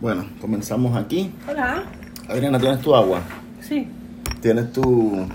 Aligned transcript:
Bueno, 0.00 0.24
comenzamos 0.40 0.96
aquí. 0.96 1.30
Hola. 1.48 1.84
Adriana, 2.28 2.58
¿tienes 2.58 2.80
tu 2.80 2.94
agua? 2.94 3.20
Sí. 3.60 3.86
¿Tienes 4.40 4.72
tu... 4.72 5.26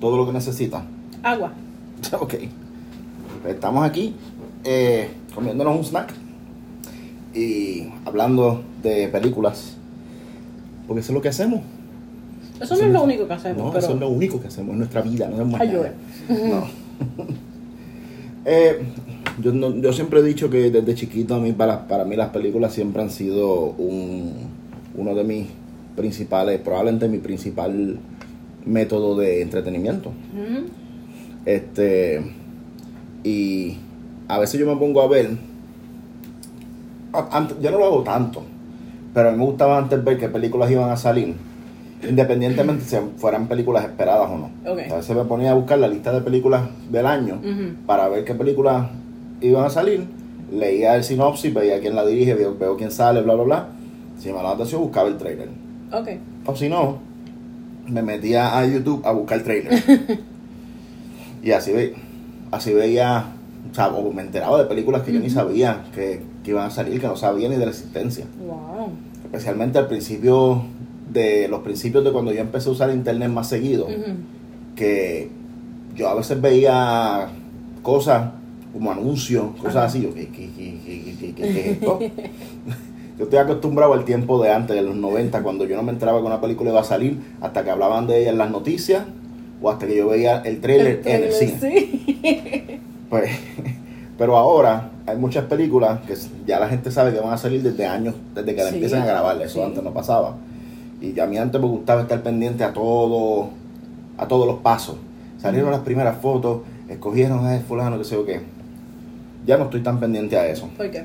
todo 0.00 0.16
lo 0.16 0.26
que 0.26 0.32
necesitas? 0.32 0.82
Agua. 1.22 1.52
ok. 2.20 2.34
Estamos 3.46 3.84
aquí 3.84 4.14
eh, 4.64 5.10
comiéndonos 5.34 5.76
un 5.76 5.84
snack 5.84 6.12
y 7.34 7.88
hablando 8.04 8.62
de 8.82 9.08
películas. 9.08 9.76
Porque 10.86 11.00
eso 11.00 11.12
es 11.12 11.14
lo 11.14 11.22
que 11.22 11.28
hacemos. 11.28 11.60
Eso 12.60 12.76
no 12.76 12.82
es 12.82 12.92
lo 12.92 13.02
único 13.02 13.26
que 13.26 13.32
hacemos, 13.34 13.58
No, 13.58 13.72
pero... 13.72 13.78
eso 13.84 13.94
es 13.94 14.00
lo 14.00 14.08
único 14.08 14.40
que 14.40 14.48
hacemos 14.48 14.72
en 14.72 14.78
nuestra 14.78 15.02
vida, 15.02 15.28
no 15.28 15.40
es 15.42 15.48
más 15.48 15.60
Ayuda. 15.60 15.92
No. 16.28 16.66
Eh, 18.44 18.84
yo, 19.40 19.52
no- 19.52 19.74
yo 19.76 19.92
siempre 19.92 20.20
he 20.20 20.22
dicho 20.22 20.50
que 20.50 20.70
desde 20.70 20.94
chiquito 20.94 21.34
a 21.34 21.38
mí, 21.40 21.52
para, 21.52 21.86
para 21.88 22.04
mí 22.04 22.16
las 22.16 22.30
películas 22.30 22.72
siempre 22.72 23.02
han 23.02 23.10
sido 23.10 23.70
un, 23.78 24.32
uno 24.96 25.14
de 25.14 25.24
mis 25.24 25.46
principales, 25.96 26.60
probablemente 26.60 27.08
mi 27.08 27.18
principal 27.18 27.98
método 28.64 29.16
de 29.16 29.42
entretenimiento. 29.42 30.12
Este 31.44 32.22
y 33.24 33.76
a 34.28 34.38
veces 34.38 34.58
yo 34.60 34.66
me 34.66 34.76
pongo 34.76 35.00
a 35.02 35.08
ver 35.08 35.30
antes- 37.30 37.56
yo 37.60 37.70
no 37.70 37.78
lo 37.78 37.84
hago 37.86 38.02
tanto 38.02 38.42
pero 39.14 39.28
a 39.28 39.32
mí 39.32 39.38
me 39.38 39.44
gustaba 39.44 39.78
antes 39.78 40.02
ver 40.02 40.18
qué 40.18 40.28
películas 40.28 40.70
iban 40.70 40.90
a 40.90 40.96
salir 40.96 41.34
independientemente 42.08 42.84
si 42.84 42.96
fueran 43.16 43.46
películas 43.48 43.84
esperadas 43.84 44.28
o 44.30 44.38
no 44.38 44.50
Ok. 44.72 44.78
a 44.90 44.96
veces 44.96 45.16
me 45.16 45.24
ponía 45.24 45.50
a 45.50 45.54
buscar 45.54 45.78
la 45.78 45.88
lista 45.88 46.12
de 46.12 46.20
películas 46.20 46.62
del 46.90 47.06
año 47.06 47.40
para 47.86 48.08
ver 48.08 48.24
qué 48.24 48.34
películas 48.34 48.86
iban 49.42 49.64
a 49.64 49.70
salir 49.70 50.06
leía 50.52 50.96
el 50.96 51.04
sinopsis 51.04 51.52
veía 51.52 51.80
quién 51.80 51.94
la 51.96 52.04
dirige 52.06 52.34
veo, 52.34 52.56
veo 52.58 52.76
quién 52.76 52.90
sale 52.90 53.22
bla 53.22 53.34
bla 53.34 53.44
bla 53.44 53.68
si 54.18 54.26
me 54.26 54.32
llamaba 54.32 54.50
la 54.50 54.54
atención 54.56 54.82
buscaba 54.82 55.08
el 55.08 55.16
trailer 55.16 55.48
Ok. 55.92 56.08
o 56.46 56.56
si 56.56 56.68
no, 56.68 56.98
me 57.86 58.02
metía 58.02 58.58
a 58.58 58.66
YouTube 58.66 59.02
a 59.04 59.12
buscar 59.12 59.38
el 59.38 59.44
trailer. 59.44 59.82
y 61.42 61.50
así, 61.50 61.72
ve, 61.72 61.94
así 62.50 62.72
veía, 62.72 63.26
o 63.70 63.74
sea, 63.74 63.88
o 63.88 64.12
me 64.12 64.22
enteraba 64.22 64.58
de 64.58 64.64
películas 64.64 65.02
que 65.02 65.12
yo 65.12 65.20
ni 65.20 65.28
sabía 65.28 65.84
que, 65.94 66.22
que 66.42 66.50
iban 66.50 66.66
a 66.66 66.70
salir, 66.70 67.00
que 67.00 67.06
no 67.06 67.16
sabía 67.16 67.48
ni 67.48 67.56
de 67.56 67.66
la 67.66 67.72
existencia. 67.72 68.24
Wow. 68.46 68.88
Especialmente 69.24 69.78
al 69.78 69.88
principio 69.88 70.62
de 71.12 71.48
los 71.48 71.60
principios 71.60 72.04
de 72.04 72.12
cuando 72.12 72.32
yo 72.32 72.40
empecé 72.40 72.70
a 72.70 72.72
usar 72.72 72.90
internet 72.90 73.28
más 73.28 73.48
seguido, 73.48 73.86
que 74.74 75.28
yo 75.94 76.08
a 76.08 76.14
veces 76.14 76.40
veía 76.40 77.28
cosas 77.82 78.30
como 78.72 78.90
anuncios, 78.90 79.44
cosas 79.60 79.86
así, 79.86 80.02
yo, 80.02 80.14
¿qué, 80.14 80.28
qué, 80.28 80.48
qué, 80.56 80.78
qué, 80.84 81.02
qué, 81.04 81.14
qué- 81.20 81.34
qué 81.34 81.60
es 81.60 81.66
esto? 81.78 81.98
Yo 83.18 83.24
estoy 83.24 83.38
acostumbrado 83.38 83.92
al 83.92 84.04
tiempo 84.06 84.42
de 84.42 84.50
antes, 84.50 84.74
de 84.74 84.80
los 84.82 84.96
90, 84.96 85.42
cuando 85.42 85.66
yo 85.66 85.76
no 85.76 85.82
me 85.82 85.92
enteraba 85.92 86.18
que 86.20 86.26
una 86.26 86.40
película 86.40 86.70
iba 86.70 86.80
a 86.80 86.84
salir, 86.84 87.20
hasta 87.42 87.62
que 87.62 87.70
hablaban 87.70 88.06
de 88.06 88.22
ella 88.22 88.30
en 88.30 88.38
las 88.38 88.50
noticias, 88.50 89.04
o 89.60 89.70
hasta 89.70 89.86
que 89.86 89.96
yo 89.96 90.08
veía 90.08 90.38
el 90.40 90.60
trailer, 90.62 91.02
en 91.04 91.22
el 91.24 91.32
cine. 91.32 91.58
Sí. 91.60 92.80
Pues, 93.10 93.30
pero 94.16 94.38
ahora 94.38 94.90
hay 95.06 95.18
muchas 95.18 95.44
películas 95.44 96.00
que 96.06 96.14
ya 96.46 96.58
la 96.58 96.66
gente 96.68 96.90
sabe 96.90 97.12
que 97.12 97.20
van 97.20 97.34
a 97.34 97.36
salir 97.36 97.62
desde 97.62 97.84
años, 97.86 98.14
desde 98.34 98.54
que 98.54 98.62
la 98.62 98.70
Sí, 98.70 98.76
empiezan 98.76 99.02
a 99.02 99.06
grabar, 99.06 99.40
eso 99.42 99.58
sí. 99.58 99.62
antes 99.62 99.82
no 99.84 99.92
pasaba. 99.92 100.36
Y 101.02 101.20
a 101.20 101.26
mí 101.26 101.36
antes 101.36 101.60
me 101.60 101.66
gustaba 101.66 102.00
estar 102.00 102.22
pendiente 102.22 102.64
a 102.64 102.72
todo, 102.72 103.50
a 104.16 104.26
todos 104.26 104.46
los 104.46 104.60
pasos. 104.60 104.96
Salieron 105.38 105.70
las 105.70 105.80
primeras 105.80 106.16
fotos, 106.22 106.62
escogieron 106.88 107.44
a 107.46 107.58
fulano, 107.60 107.98
que 107.98 108.04
sé 108.04 108.14
yo 108.14 108.24
qué. 108.24 108.40
Ya 109.46 109.56
no 109.58 109.64
estoy 109.64 109.82
tan 109.82 109.98
pendiente 110.00 110.36
a 110.36 110.46
eso. 110.46 110.68
¿Por 110.76 110.90
qué? 110.90 111.04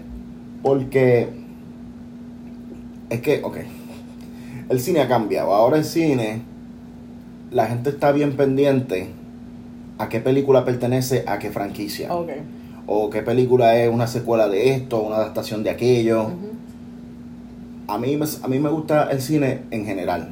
Porque 0.62 1.30
es 3.10 3.22
que, 3.22 3.42
ok, 3.44 3.58
el 4.70 4.80
cine 4.80 5.00
ha 5.02 5.08
cambiado. 5.08 5.54
Ahora 5.54 5.78
el 5.78 5.86
cine, 5.86 6.42
la 7.52 7.68
gente 7.68 7.90
está 7.90 8.12
bien 8.12 8.34
pendiente 8.36 9.10
a 9.98 10.10
qué 10.10 10.20
película 10.20 10.66
pertenece 10.66 11.24
a 11.28 11.40
qué 11.40 11.50
franquicia. 11.50 12.14
Ok. 12.14 12.30
O 12.86 13.10
qué 13.10 13.22
película 13.22 13.76
es 13.78 13.92
una 13.94 14.08
secuela 14.08 14.48
de 14.48 14.74
esto, 14.76 15.02
una 15.02 15.18
adaptación 15.18 15.64
de 15.64 15.70
aquello. 15.72 16.28
A, 17.88 17.98
mí, 17.98 18.18
me- 18.18 18.26
a 18.44 18.48
mí 18.48 18.60
me 18.60 18.70
gusta 18.70 19.10
el 19.12 19.22
cine 19.22 19.62
en 19.72 19.86
general. 19.86 20.30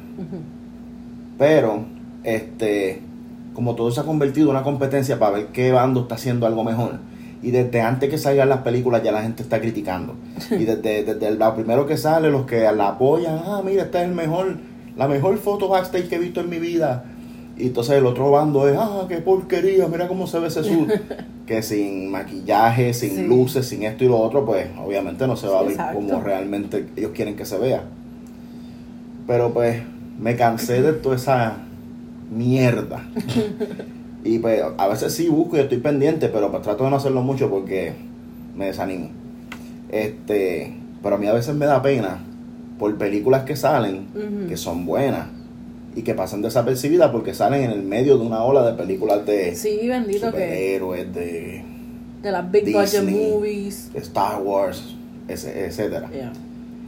Pero, 1.38 1.84
este, 2.24 3.00
como 3.54 3.74
todo 3.74 3.90
se 3.90 4.00
ha 4.00 4.04
convertido 4.04 4.46
en 4.46 4.50
una 4.56 4.62
competencia 4.62 5.18
para 5.18 5.32
ver 5.36 5.46
qué 5.48 5.72
bando 5.72 6.02
está 6.02 6.14
haciendo 6.14 6.46
algo 6.46 6.64
mejor. 6.64 6.98
Y 7.42 7.50
desde 7.50 7.80
antes 7.80 8.08
que 8.10 8.18
salgan 8.18 8.48
las 8.48 8.60
películas 8.60 9.02
ya 9.02 9.12
la 9.12 9.22
gente 9.22 9.42
está 9.42 9.60
criticando. 9.60 10.14
Y 10.50 10.64
desde, 10.64 11.04
desde 11.04 11.28
el- 11.28 11.38
lo 11.38 11.54
primero 11.54 11.86
que 11.86 11.96
sale, 11.96 12.30
los 12.30 12.46
que 12.46 12.60
la 12.72 12.88
apoyan, 12.88 13.40
ah, 13.44 13.62
mira, 13.64 13.82
esta 13.84 14.02
es 14.02 14.08
el 14.08 14.14
mejor, 14.14 14.56
la 14.96 15.06
mejor 15.06 15.36
foto 15.38 15.68
backstage 15.68 16.08
que 16.08 16.16
he 16.16 16.18
visto 16.18 16.40
en 16.40 16.48
mi 16.48 16.58
vida. 16.58 17.04
Y 17.58 17.68
entonces 17.68 17.96
el 17.96 18.06
otro 18.06 18.30
bando 18.30 18.68
es, 18.68 18.76
ah, 18.78 19.04
qué 19.08 19.16
porquería, 19.18 19.86
mira 19.88 20.08
cómo 20.08 20.26
se 20.26 20.38
ve 20.38 20.48
ese 20.48 20.64
sur. 20.64 20.86
que 21.46 21.62
sin 21.62 22.10
maquillaje, 22.10 22.92
sin 22.92 23.10
Sí. 23.16 23.22
luces, 23.26 23.66
sin 23.68 23.84
esto 23.84 24.02
y 24.04 24.08
lo 24.08 24.18
otro, 24.18 24.44
pues 24.44 24.66
obviamente 24.84 25.26
no 25.28 25.36
se 25.36 25.46
va 25.46 25.60
a 25.60 25.62
ver 25.62 25.72
Exacto. 25.72 25.94
como 26.00 26.20
realmente 26.20 26.86
ellos 26.96 27.12
quieren 27.14 27.36
que 27.36 27.44
se 27.46 27.56
vea. 27.58 27.82
Pero 29.26 29.52
pues 29.52 29.80
me 30.18 30.34
cansé 30.36 30.82
de 30.82 30.92
toda 30.94 31.16
esa 31.16 31.58
mierda. 32.34 33.04
y 34.26 34.38
pues 34.38 34.62
a 34.76 34.88
veces 34.88 35.12
sí 35.14 35.28
busco 35.28 35.56
y 35.56 35.60
estoy 35.60 35.78
pendiente, 35.78 36.28
pero 36.28 36.50
pues 36.50 36.62
trato 36.62 36.84
de 36.84 36.90
no 36.90 36.96
hacerlo 36.96 37.22
mucho 37.22 37.48
porque 37.50 37.92
me 38.54 38.66
desanimo. 38.66 39.10
Este, 39.90 40.74
pero 41.02 41.16
a 41.16 41.18
mí 41.18 41.26
a 41.26 41.32
veces 41.32 41.54
me 41.54 41.66
da 41.66 41.82
pena 41.82 42.18
por 42.78 42.96
películas 42.96 43.44
que 43.44 43.56
salen, 43.56 44.08
que 44.48 44.56
son 44.56 44.84
buenas 44.84 45.28
y 45.94 46.02
que 46.02 46.14
pasan 46.14 46.42
desapercibidas 46.42 47.10
porque 47.10 47.32
salen 47.34 47.62
en 47.64 47.70
el 47.70 47.82
medio 47.82 48.18
de 48.18 48.26
una 48.26 48.42
ola 48.42 48.66
de 48.66 48.74
películas 48.74 49.24
de 49.24 49.54
Sí, 49.54 49.80
bendito 49.88 50.26
que... 50.26 50.26
superhéroes, 50.32 51.14
de, 51.14 51.64
De 52.22 52.30
las 52.32 52.50
big 52.50 52.64
budget 52.72 53.02
Disney. 53.02 53.30
movies. 53.32 53.92
de 53.92 54.00
Star 54.00 54.42
Wars, 54.42 54.94
etcétera. 55.28 56.10
Yeah. 56.10 56.32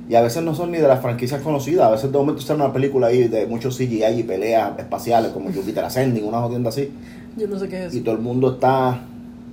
Y 0.08 0.14
a 0.14 0.22
veces 0.22 0.42
no 0.42 0.54
son 0.54 0.72
ni 0.72 0.78
de 0.78 0.88
las 0.88 1.02
franquicias 1.02 1.42
conocidas. 1.42 1.86
A 1.86 1.90
veces 1.90 2.10
de 2.10 2.16
momento 2.16 2.40
sale 2.40 2.62
una 2.62 2.72
película 2.72 3.08
ahí 3.08 3.28
de 3.28 3.46
muchos 3.46 3.76
CGI 3.76 4.20
y 4.20 4.22
peleas 4.22 4.78
espaciales 4.78 5.32
como 5.32 5.52
Jupiter 5.52 5.84
Ascending, 5.84 6.24
una 6.24 6.40
jodienda 6.40 6.70
así. 6.70 6.90
Yo 7.36 7.46
no 7.46 7.58
sé 7.58 7.68
qué 7.68 7.84
es 7.84 7.94
Y 7.94 8.00
todo 8.00 8.14
el 8.14 8.20
mundo 8.20 8.52
está 8.54 9.00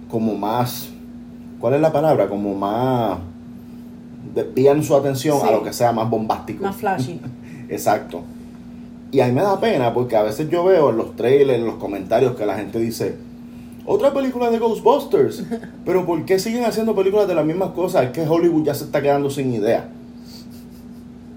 como 0.10 0.34
más... 0.36 0.90
¿Cuál 1.60 1.74
es 1.74 1.82
la 1.82 1.92
palabra? 1.92 2.30
Como 2.30 2.56
más... 2.56 3.20
Desvían 4.34 4.82
su 4.82 4.96
atención 4.96 5.40
a 5.46 5.52
lo 5.52 5.62
que 5.62 5.74
sea 5.74 5.92
más 5.92 6.10
bombástico. 6.10 6.64
Más 6.64 6.78
flashy. 6.78 7.20
Exacto. 7.70 8.24
Y 9.12 9.20
a 9.20 9.28
mí 9.28 9.34
me 9.34 9.42
da 9.42 9.60
pena 9.60 9.94
porque 9.94 10.16
a 10.16 10.24
veces 10.24 10.50
yo 10.50 10.64
veo 10.64 10.90
en 10.90 10.98
los 10.98 11.16
trailers, 11.18 11.60
en 11.60 11.66
los 11.66 11.76
comentarios 11.76 12.36
que 12.36 12.46
la 12.46 12.56
gente 12.56 12.80
dice, 12.80 13.16
otra 13.86 14.14
película 14.14 14.50
de 14.50 14.60
Ghostbusters. 14.60 15.44
Pero 15.86 16.06
¿por 16.06 16.24
qué 16.26 16.40
siguen 16.40 16.64
haciendo 16.64 16.96
películas 16.96 17.28
de 17.28 17.36
las 17.36 17.46
mismas 17.46 17.72
cosas? 17.72 18.06
Es 18.06 18.12
que 18.12 18.28
Hollywood 18.28 18.64
ya 18.64 18.74
se 18.74 18.86
está 18.86 19.02
quedando 19.02 19.30
sin 19.30 19.54
idea. 19.54 19.90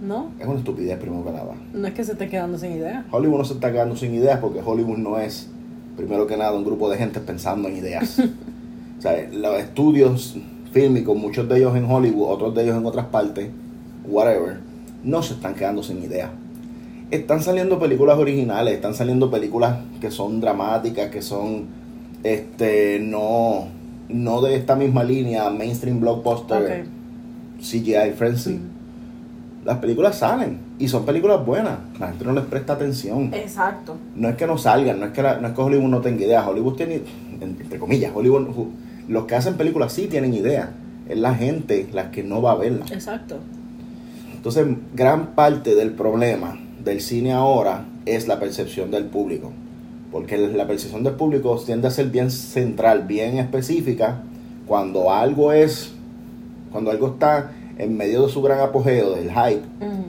¿No? 0.00 0.30
Es 0.38 0.46
una 0.46 0.58
estupidez 0.58 0.96
primero 0.98 1.24
que 1.24 1.32
nada. 1.32 1.54
No 1.72 1.86
es 1.86 1.94
que 1.94 2.04
se 2.04 2.12
esté 2.12 2.28
quedando 2.28 2.56
sin 2.58 2.72
idea. 2.72 3.04
Hollywood 3.10 3.38
no 3.38 3.44
se 3.44 3.54
está 3.54 3.72
quedando 3.72 3.96
sin 3.96 4.14
ideas 4.14 4.38
porque 4.38 4.60
Hollywood 4.64 4.98
no 4.98 5.18
es, 5.18 5.48
primero 5.96 6.26
que 6.26 6.36
nada, 6.36 6.52
un 6.52 6.64
grupo 6.64 6.88
de 6.88 6.98
gente 6.98 7.20
pensando 7.20 7.68
en 7.68 7.76
ideas. 7.76 8.18
o 8.98 9.02
sea, 9.02 9.28
los 9.32 9.58
estudios 9.58 10.36
fílmicos, 10.72 11.16
muchos 11.16 11.48
de 11.48 11.58
ellos 11.58 11.76
en 11.76 11.84
Hollywood, 11.84 12.30
otros 12.30 12.54
de 12.54 12.62
ellos 12.62 12.76
en 12.76 12.86
otras 12.86 13.06
partes, 13.06 13.48
whatever, 14.06 14.58
no 15.02 15.22
se 15.22 15.34
están 15.34 15.54
quedando 15.54 15.82
sin 15.82 16.02
ideas. 16.02 16.30
Están 17.10 17.42
saliendo 17.42 17.78
películas 17.78 18.18
originales, 18.18 18.74
están 18.74 18.94
saliendo 18.94 19.30
películas 19.30 19.78
que 20.00 20.10
son 20.10 20.40
dramáticas, 20.40 21.10
que 21.10 21.22
son 21.22 21.66
este 22.22 22.98
no 23.00 23.68
no 24.08 24.40
de 24.40 24.56
esta 24.56 24.74
misma 24.74 25.04
línea 25.04 25.48
mainstream 25.50 26.00
blockbuster. 26.00 26.84
CGI 27.60 28.12
frenzy. 28.16 28.54
Ujú. 28.54 28.77
Las 29.64 29.78
películas 29.78 30.16
salen 30.18 30.58
y 30.78 30.88
son 30.88 31.04
películas 31.04 31.44
buenas. 31.44 31.78
La 31.98 32.08
gente 32.08 32.24
no 32.24 32.32
les 32.32 32.44
presta 32.44 32.74
atención. 32.74 33.32
Exacto. 33.34 33.96
No 34.14 34.28
es 34.28 34.36
que 34.36 34.46
no 34.46 34.56
salgan, 34.56 35.00
no 35.00 35.06
es 35.06 35.12
que, 35.12 35.22
la- 35.22 35.38
no 35.40 35.48
es 35.48 35.54
que 35.54 35.60
Hollywood 35.60 35.88
no 35.88 36.00
tenga 36.00 36.24
ideas. 36.24 36.46
Hollywood 36.46 36.74
tiene, 36.76 37.02
entre 37.40 37.78
comillas, 37.78 38.12
Hollywood, 38.14 38.46
los 39.08 39.24
que 39.26 39.34
hacen 39.34 39.54
películas 39.54 39.92
sí 39.92 40.06
tienen 40.06 40.32
ideas. 40.34 40.68
Es 41.08 41.18
la 41.18 41.34
gente 41.34 41.88
la 41.92 42.10
que 42.10 42.22
no 42.22 42.40
va 42.40 42.52
a 42.52 42.54
verlas. 42.56 42.90
Exacto. 42.92 43.36
Entonces, 44.34 44.66
gran 44.94 45.28
parte 45.34 45.74
del 45.74 45.90
problema 45.92 46.58
del 46.84 47.00
cine 47.00 47.32
ahora 47.32 47.84
es 48.06 48.28
la 48.28 48.38
percepción 48.38 48.90
del 48.90 49.04
público. 49.06 49.52
Porque 50.12 50.38
la 50.38 50.66
percepción 50.66 51.02
del 51.02 51.14
público 51.14 51.60
tiende 51.66 51.88
a 51.88 51.90
ser 51.90 52.08
bien 52.10 52.30
central, 52.30 53.04
bien 53.06 53.38
específica. 53.38 54.22
Cuando 54.66 55.12
algo 55.12 55.52
es, 55.52 55.92
cuando 56.72 56.90
algo 56.90 57.08
está 57.08 57.50
en 57.78 57.96
medio 57.96 58.26
de 58.26 58.32
su 58.32 58.42
gran 58.42 58.60
apogeo, 58.60 59.12
del 59.12 59.30
hype, 59.30 59.62
Ujú. 59.80 60.02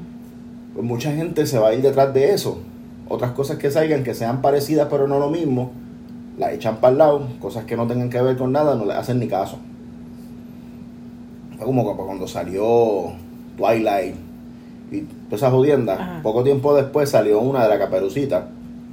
pues 0.73 0.85
mucha 0.85 1.11
gente 1.13 1.45
se 1.45 1.59
va 1.59 1.69
a 1.69 1.73
ir 1.73 1.81
detrás 1.81 2.13
de 2.13 2.33
eso. 2.33 2.59
Otras 3.07 3.31
cosas 3.31 3.57
que 3.57 3.71
salgan 3.71 4.03
que 4.03 4.13
sean 4.13 4.41
parecidas 4.41 4.87
pero 4.89 5.07
no 5.07 5.19
lo 5.19 5.29
mismo, 5.29 5.71
la 6.37 6.51
echan 6.53 6.77
para 6.77 6.91
el 6.91 6.97
lado. 6.97 7.27
Cosas 7.39 7.65
que 7.65 7.75
no 7.75 7.87
tengan 7.87 8.09
que 8.09 8.21
ver 8.21 8.37
con 8.37 8.51
nada, 8.51 8.75
no 8.75 8.85
le 8.85 8.93
hacen 8.93 9.19
ni 9.19 9.27
caso. 9.27 9.57
Fue 11.57 11.65
como 11.65 11.95
cuando 11.97 12.27
salió 12.27 13.11
Twilight 13.57 14.15
y 14.91 15.01
todas 15.01 15.41
esas 15.41 15.51
jodiendas. 15.51 15.99
Ajá. 15.99 16.19
Poco 16.23 16.43
tiempo 16.43 16.75
después 16.75 17.09
salió 17.09 17.39
una 17.41 17.63
de 17.63 17.69
la 17.69 17.77
Caperucita 17.79 18.47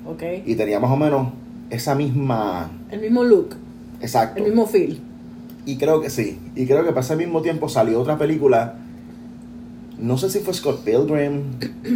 Ok. 0.06 0.23
y 0.44 0.55
tenía 0.56 0.81
más 0.81 0.90
o 0.90 0.96
menos 0.96 1.28
esa 1.70 1.94
misma... 1.94 2.70
El 2.90 3.00
mismo 3.00 3.23
look, 3.25 3.55
Exacto. 4.00 4.38
el 4.38 4.44
mismo 4.50 4.67
feel. 4.67 5.00
Y 5.67 5.77
creo 5.77 6.01
que 6.01 6.09
sí. 6.11 6.39
Y 6.55 6.67
creo 6.67 6.83
que 6.85 6.91
para 6.91 7.01
ese 7.01 7.17
mismo 7.17 7.43
tiempo 7.43 7.69
salió 7.69 8.01
otra 8.01 8.17
película. 8.17 8.75
No 9.99 10.17
sé 10.17 10.31
si 10.31 10.39
fue 10.41 10.55
Scott 10.55 10.83
Pilgrim 10.85 11.43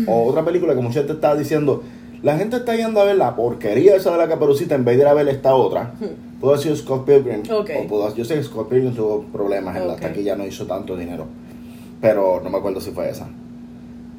o 0.06 0.24
otra 0.28 0.44
película 0.44 0.74
que 0.74 0.80
mucha 0.82 0.98
gente 1.00 1.12
estaba 1.14 1.36
diciendo. 1.36 1.82
La 2.22 2.36
gente 2.36 2.56
está 2.56 2.74
yendo 2.76 3.00
a 3.00 3.04
ver 3.04 3.16
la 3.16 3.34
porquería 3.34 3.96
esa 3.96 4.10
de 4.10 4.18
la 4.18 4.28
caperucita 4.28 4.74
en 4.74 4.84
vez 4.84 4.96
de 4.96 5.02
ir 5.04 5.08
a 5.08 5.14
ver 5.14 5.26
esta 5.28 5.54
otra. 5.54 5.92
Pudo 6.40 6.50
haber 6.50 6.62
sido 6.62 6.76
Scott 6.76 7.06
Pilgrim. 7.06 7.42
O 7.50 7.64
pudo- 7.88 8.14
yo 8.14 8.24
sé 8.26 8.34
que 8.34 8.42
Scott 8.42 8.68
Pilgrim 8.68 8.94
tuvo 8.94 9.22
problemas 9.32 9.76
en 9.76 9.86
la 9.86 9.94
Ok. 9.94 10.00
taquilla, 10.00 10.36
no 10.36 10.44
hizo 10.46 10.66
tanto 10.66 10.96
dinero. 10.96 11.26
Pero 12.00 12.40
no 12.42 12.50
me 12.50 12.58
acuerdo 12.58 12.80
si 12.80 12.90
fue 12.90 13.08
esa. 13.08 13.28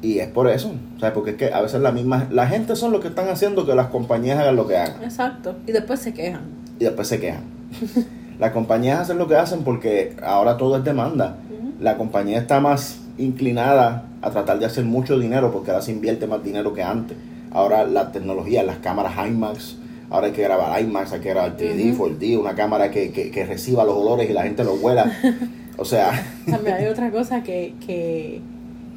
Y 0.00 0.18
es 0.18 0.28
por 0.28 0.48
eso. 0.48 0.72
¿sabes? 0.98 1.14
Porque 1.14 1.30
es 1.32 1.36
que 1.36 1.52
a 1.52 1.60
veces 1.60 1.80
la 1.80 1.92
misma. 1.92 2.26
La 2.32 2.46
gente 2.48 2.74
son 2.74 2.90
los 2.90 3.00
que 3.00 3.08
están 3.08 3.28
haciendo 3.28 3.66
que 3.66 3.74
las 3.74 3.88
compañías 3.88 4.38
hagan 4.38 4.56
lo 4.56 4.66
que 4.66 4.76
hagan 4.76 5.02
Exacto. 5.04 5.54
Y 5.66 5.72
después 5.72 6.00
se 6.00 6.12
quejan. 6.14 6.42
y 6.80 6.84
después 6.84 7.06
se 7.08 7.20
quejan. 7.20 7.42
Las 8.38 8.52
compañías 8.52 9.00
hacen 9.00 9.18
lo 9.18 9.28
que 9.28 9.36
hacen 9.36 9.62
porque 9.62 10.14
ahora 10.22 10.56
todo 10.56 10.76
es 10.76 10.84
demanda. 10.84 11.36
La 11.80 11.96
compañía 11.96 12.38
está 12.38 12.60
más 12.60 13.00
inclinada 13.18 14.04
a 14.22 14.30
tratar 14.30 14.58
de 14.58 14.66
hacer 14.66 14.84
mucho 14.84 15.18
dinero 15.18 15.50
porque 15.52 15.70
ahora 15.70 15.82
se 15.82 15.92
invierte 15.92 16.26
más 16.26 16.42
dinero 16.42 16.72
que 16.74 16.82
antes. 16.82 17.16
Ahora 17.50 17.84
la 17.84 18.12
tecnología, 18.12 18.62
las 18.62 18.78
cámaras 18.78 19.12
IMAX, 19.28 19.76
ahora 20.10 20.28
hay 20.28 20.32
que 20.32 20.42
grabar 20.42 20.80
IMAX, 20.80 21.12
hay 21.12 21.20
que 21.20 21.28
grabar 21.30 21.56
3D, 21.56 21.92
Ujú. 21.94 22.08
4D, 22.08 22.38
una 22.40 22.54
cámara 22.54 22.90
que, 22.90 23.10
que, 23.12 23.30
que 23.30 23.44
reciba 23.44 23.84
los 23.84 23.94
olores 23.96 24.28
y 24.30 24.32
la 24.32 24.42
gente 24.44 24.64
los 24.64 24.80
huela. 24.82 25.12
O 25.78 25.86
sea, 25.86 26.12
También 26.48 26.76
hay 26.76 26.86
otra 26.92 27.10
cosa 27.10 27.42
que, 27.42 27.74
que 27.84 28.40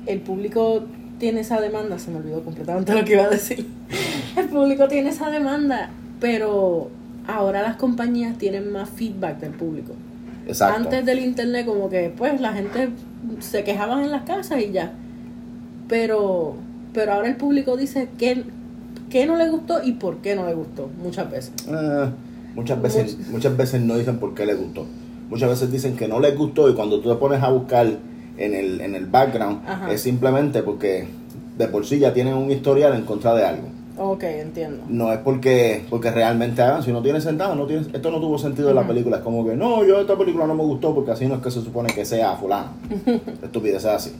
el 0.07 0.19
público 0.19 0.83
tiene 1.19 1.39
esa 1.39 1.59
demanda, 1.61 1.97
se 1.97 2.11
me 2.11 2.17
olvidó 2.17 2.43
completamente 2.43 2.93
lo 2.93 3.05
que 3.05 3.13
iba 3.13 3.23
a 3.23 3.29
decir. 3.29 3.65
El 4.35 4.49
público 4.49 4.87
tiene 4.89 5.09
esa 5.09 5.29
demanda, 5.29 5.89
pero 6.19 6.89
ahora 7.27 7.61
las 7.61 7.75
compañías 7.77 8.37
tienen 8.37 8.71
más 8.71 8.89
feedback 8.89 9.39
del 9.39 9.51
público. 9.51 9.93
exacto. 10.47 10.77
Antes 10.83 11.05
del 11.05 11.19
internet 11.19 11.65
como 11.65 11.89
que 11.89 12.13
pues 12.15 12.39
la 12.41 12.53
gente 12.53 12.89
se 13.39 13.63
quejaban 13.63 14.03
en 14.03 14.11
las 14.11 14.23
casas 14.23 14.61
y 14.61 14.71
ya. 14.71 14.93
Pero 15.87 16.55
pero 16.93 17.11
ahora 17.13 17.27
el 17.27 17.35
público 17.35 17.75
dice 17.77 18.07
que 18.17 18.43
qué 19.09 19.25
no 19.25 19.35
le 19.35 19.49
gustó 19.49 19.83
y 19.83 19.93
por 19.93 20.17
qué 20.17 20.35
no 20.35 20.45
le 20.45 20.53
gustó 20.53 20.89
muchas 21.03 21.29
veces. 21.29 21.51
Eh, 21.67 22.05
muchas 22.55 22.81
veces 22.81 23.17
Much- 23.19 23.27
muchas 23.31 23.57
veces 23.57 23.81
no 23.81 23.97
dicen 23.97 24.17
por 24.17 24.33
qué 24.33 24.45
les 24.45 24.57
gustó. 24.57 24.85
Muchas 25.29 25.49
veces 25.49 25.71
dicen 25.71 25.95
que 25.97 26.07
no 26.07 26.19
les 26.19 26.37
gustó 26.37 26.69
y 26.69 26.73
cuando 26.73 26.99
tú 27.01 27.09
te 27.09 27.15
pones 27.15 27.41
a 27.43 27.49
buscar 27.49 27.87
en 28.37 28.53
el, 28.53 28.81
en 28.81 28.95
el 28.95 29.05
background 29.07 29.61
Ajá. 29.67 29.91
es 29.91 30.01
simplemente 30.01 30.61
porque 30.63 31.07
de 31.57 31.67
por 31.67 31.85
sí 31.85 31.99
ya 31.99 32.13
tienen 32.13 32.33
un 32.35 32.51
historial 32.51 32.93
en 32.95 33.03
contra 33.03 33.33
de 33.35 33.43
algo. 33.45 33.67
Ok, 33.97 34.23
entiendo. 34.23 34.83
No 34.89 35.11
es 35.13 35.19
porque 35.19 35.85
porque 35.89 36.11
realmente 36.11 36.61
hagan, 36.61 36.83
si 36.83 36.91
no 36.91 37.01
tiene 37.01 37.21
sentido, 37.21 37.55
no 37.55 37.65
tiene, 37.65 37.85
esto 37.93 38.11
no 38.11 38.19
tuvo 38.19 38.37
sentido 38.37 38.69
en 38.69 38.75
la 38.75 38.81
Ujú. 38.81 38.89
película. 38.89 39.17
Es 39.17 39.23
como 39.23 39.45
que 39.45 39.55
no, 39.55 39.85
yo 39.85 39.99
esta 40.01 40.17
película 40.17 40.45
no 40.45 40.53
me 40.53 40.63
gustó 40.63 40.93
porque 40.93 41.11
así 41.11 41.25
no 41.27 41.35
es 41.35 41.41
que 41.41 41.49
se 41.51 41.61
supone 41.61 41.93
que 41.93 42.03
sea 42.05 42.35
fulano. 42.35 42.69
Estupidez 43.43 43.77
es 43.77 43.85
así. 43.85 44.11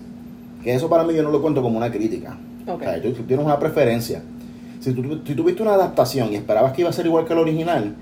Que 0.63 0.74
eso 0.74 0.89
para 0.89 1.04
mí 1.04 1.13
yo 1.13 1.24
no 1.24 1.31
lo 1.31 1.42
cuento 1.42 1.62
como 1.62 1.77
una 1.77 1.92
crítica. 1.92 2.38
Ok. 2.68 2.81
O 2.81 2.83
sea, 2.83 3.01
tú, 3.01 3.12
tú 3.12 3.24
tienes 3.24 3.45
una 3.45 3.60
preferencia. 3.60 4.22
Si 4.80 4.94
tú, 4.94 5.19
si 5.25 5.36
tú 5.36 5.44
viste 5.44 5.62
una 5.62 5.74
adaptación 5.74 6.31
y 6.31 6.36
esperabas 6.36 6.71
que 6.74 6.81
iba 6.81 6.89
a 6.89 6.94
ser 6.94 7.06
igual 7.06 7.25
que 7.25 7.33
el 7.33 7.39
original, 7.39 7.95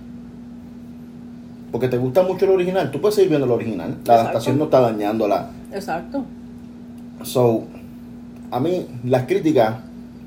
porque 1.71 1.87
te 1.87 1.97
gusta 1.97 2.21
mucho 2.23 2.45
el 2.45 2.51
original, 2.51 2.91
tú 2.91 3.01
puedes 3.01 3.15
seguir 3.15 3.29
viendo 3.29 3.45
el 3.47 3.51
original. 3.51 3.89
La 3.89 3.95
Exacto. 3.95 4.13
adaptación 4.21 4.57
no 4.59 4.65
está 4.65 4.79
dañando 4.79 5.27
la. 5.27 5.49
Exacto. 5.73 6.23
So, 7.23 7.63
a 8.51 8.59
mí, 8.59 8.85
las 9.05 9.23
críticas, 9.23 9.77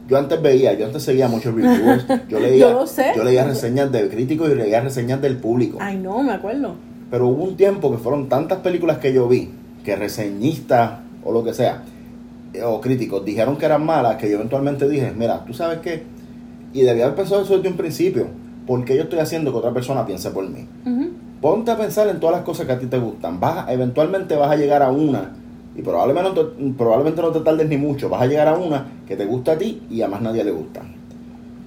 yo 0.08 0.18
antes 0.18 0.40
veía, 0.40 0.74
yo 0.74 0.86
antes 0.86 1.02
seguía 1.02 1.28
muchos 1.28 1.54
reviewers, 1.54 2.06
yo 2.28 2.38
leía, 2.40 2.68
Yo 2.68 2.72
lo 2.72 2.86
sé. 2.86 3.12
yo 3.16 3.24
leía 3.24 3.44
reseñas 3.44 3.90
de 3.92 4.08
críticos 4.08 4.50
y 4.50 4.54
leía 4.54 4.80
reseñas 4.80 5.20
del 5.20 5.36
público. 5.36 5.78
Ay, 5.80 5.96
no, 5.98 6.22
me 6.22 6.32
acuerdo. 6.32 6.74
Pero 7.10 7.28
hubo 7.28 7.44
un 7.44 7.56
tiempo 7.56 7.90
que 7.90 7.98
fueron 7.98 8.28
tantas 8.28 8.58
películas 8.58 8.98
que 8.98 9.12
yo 9.12 9.28
vi, 9.28 9.50
que 9.84 9.96
reseñistas 9.96 11.00
o 11.24 11.32
lo 11.32 11.44
que 11.44 11.54
sea, 11.54 11.82
eh, 12.52 12.62
o 12.62 12.80
críticos, 12.80 13.24
dijeron 13.24 13.56
que 13.56 13.66
eran 13.66 13.84
malas, 13.84 14.16
que 14.16 14.28
yo 14.28 14.36
eventualmente 14.36 14.88
dije, 14.88 15.12
mira, 15.16 15.44
tú 15.44 15.52
sabes 15.54 15.78
qué, 15.80 16.02
y 16.72 16.82
debía 16.82 17.04
haber 17.04 17.16
pensado 17.16 17.42
eso 17.42 17.56
desde 17.56 17.68
un 17.68 17.76
principio, 17.76 18.26
porque 18.66 18.96
yo 18.96 19.02
estoy 19.04 19.18
haciendo 19.20 19.50
que 19.52 19.58
otra 19.58 19.72
persona 19.72 20.04
piense 20.06 20.30
por 20.30 20.48
mí. 20.48 20.66
Ponte 21.40 21.70
a 21.70 21.76
pensar 21.76 22.08
en 22.08 22.18
todas 22.18 22.36
las 22.36 22.44
cosas 22.44 22.66
que 22.66 22.72
a 22.72 22.78
ti 22.78 22.86
te 22.86 22.98
gustan. 22.98 23.38
Vas, 23.38 23.66
eventualmente 23.70 24.34
vas 24.36 24.50
a 24.50 24.56
llegar 24.56 24.82
a 24.82 24.90
una, 24.90 25.32
y 25.76 25.82
probablemente 25.82 26.30
no, 26.30 26.34
te, 26.40 26.72
probablemente 26.76 27.20
no 27.22 27.28
te 27.30 27.40
tardes 27.40 27.68
ni 27.68 27.76
mucho, 27.76 28.08
vas 28.08 28.22
a 28.22 28.26
llegar 28.26 28.48
a 28.48 28.54
una 28.56 28.86
que 29.06 29.16
te 29.16 29.24
gusta 29.26 29.52
a 29.52 29.58
ti 29.58 29.82
y 29.90 30.02
a 30.02 30.08
más 30.08 30.22
nadie 30.22 30.42
le 30.44 30.50
gusta. 30.52 30.82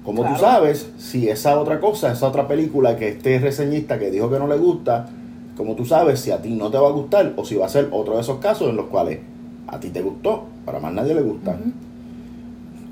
Como 0.04 0.22
Claro. 0.22 0.36
tú 0.36 0.40
sabes, 0.42 0.90
si 0.98 1.28
esa 1.28 1.58
otra 1.60 1.78
cosa, 1.78 2.10
esa 2.12 2.26
otra 2.28 2.48
película 2.48 2.96
que 2.96 3.08
este 3.08 3.38
reseñista 3.38 3.98
que 3.98 4.10
dijo 4.10 4.30
que 4.30 4.38
no 4.38 4.46
le 4.48 4.56
gusta, 4.56 5.06
como 5.56 5.74
tú 5.76 5.84
sabes 5.84 6.20
si 6.20 6.30
a 6.30 6.40
ti 6.40 6.50
no 6.50 6.70
te 6.70 6.78
va 6.78 6.88
a 6.88 6.92
gustar 6.92 7.34
o 7.36 7.44
si 7.44 7.54
va 7.54 7.66
a 7.66 7.68
ser 7.68 7.88
otro 7.92 8.14
de 8.14 8.22
esos 8.22 8.38
casos 8.38 8.68
en 8.70 8.76
los 8.76 8.86
cuales 8.86 9.18
a 9.68 9.78
ti 9.78 9.90
te 9.90 10.00
gustó, 10.02 10.44
para 10.64 10.80
más 10.80 10.92
nadie 10.92 11.14
le 11.14 11.20
gusta. 11.22 11.56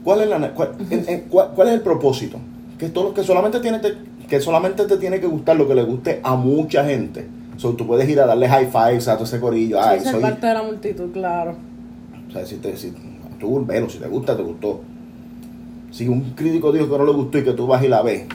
¿Cuál 0.04 0.20
es, 0.22 0.28
la, 0.28 0.54
cuál, 0.54 0.70
en- 0.90 1.04
en- 1.08 1.20
cuál- 1.28 1.50
cuál 1.54 1.68
es 1.68 1.74
el 1.74 1.80
propósito? 1.80 2.38
Que, 2.78 2.88
todo, 2.90 3.12
que, 3.12 3.22
solamente 3.24 3.58
tiene 3.60 3.80
que 4.28 4.40
solamente 4.40 4.84
te 4.84 4.98
tiene 4.98 5.18
que 5.20 5.26
gustar 5.26 5.56
lo 5.56 5.66
que 5.66 5.74
le 5.74 5.82
guste 5.82 6.20
a 6.22 6.36
mucha 6.36 6.84
gente. 6.84 7.26
So, 7.58 7.74
tú 7.74 7.88
puedes 7.88 8.08
ir 8.08 8.20
a 8.20 8.26
darle 8.26 8.48
high 8.48 8.70
fives 8.70 9.08
a 9.08 9.14
todo 9.14 9.24
ese 9.24 9.40
corillo. 9.40 9.82
Ay, 9.82 9.98
soy, 9.98 10.22
parte 10.22 10.46
de 10.46 10.54
la 10.54 10.62
multitud, 10.62 11.10
claro. 11.10 11.56
o 12.28 12.32
sea, 12.32 12.46
si, 12.46 12.56
te, 12.58 12.76
si 12.76 12.94
tú, 13.40 13.66
velo, 13.66 13.90
si 13.90 13.98
te 13.98 14.06
gusta, 14.06 14.36
te 14.36 14.44
gustó. 14.44 14.80
Si 15.90 16.06
un 16.06 16.34
crítico 16.36 16.70
dijo 16.70 16.88
que 16.88 16.98
no 16.98 17.04
le 17.04 17.12
gustó 17.12 17.38
y 17.38 17.42
que 17.42 17.52
tú 17.54 17.66
vas 17.66 17.82
y 17.82 17.88
la 17.88 18.02
ves 18.02 18.26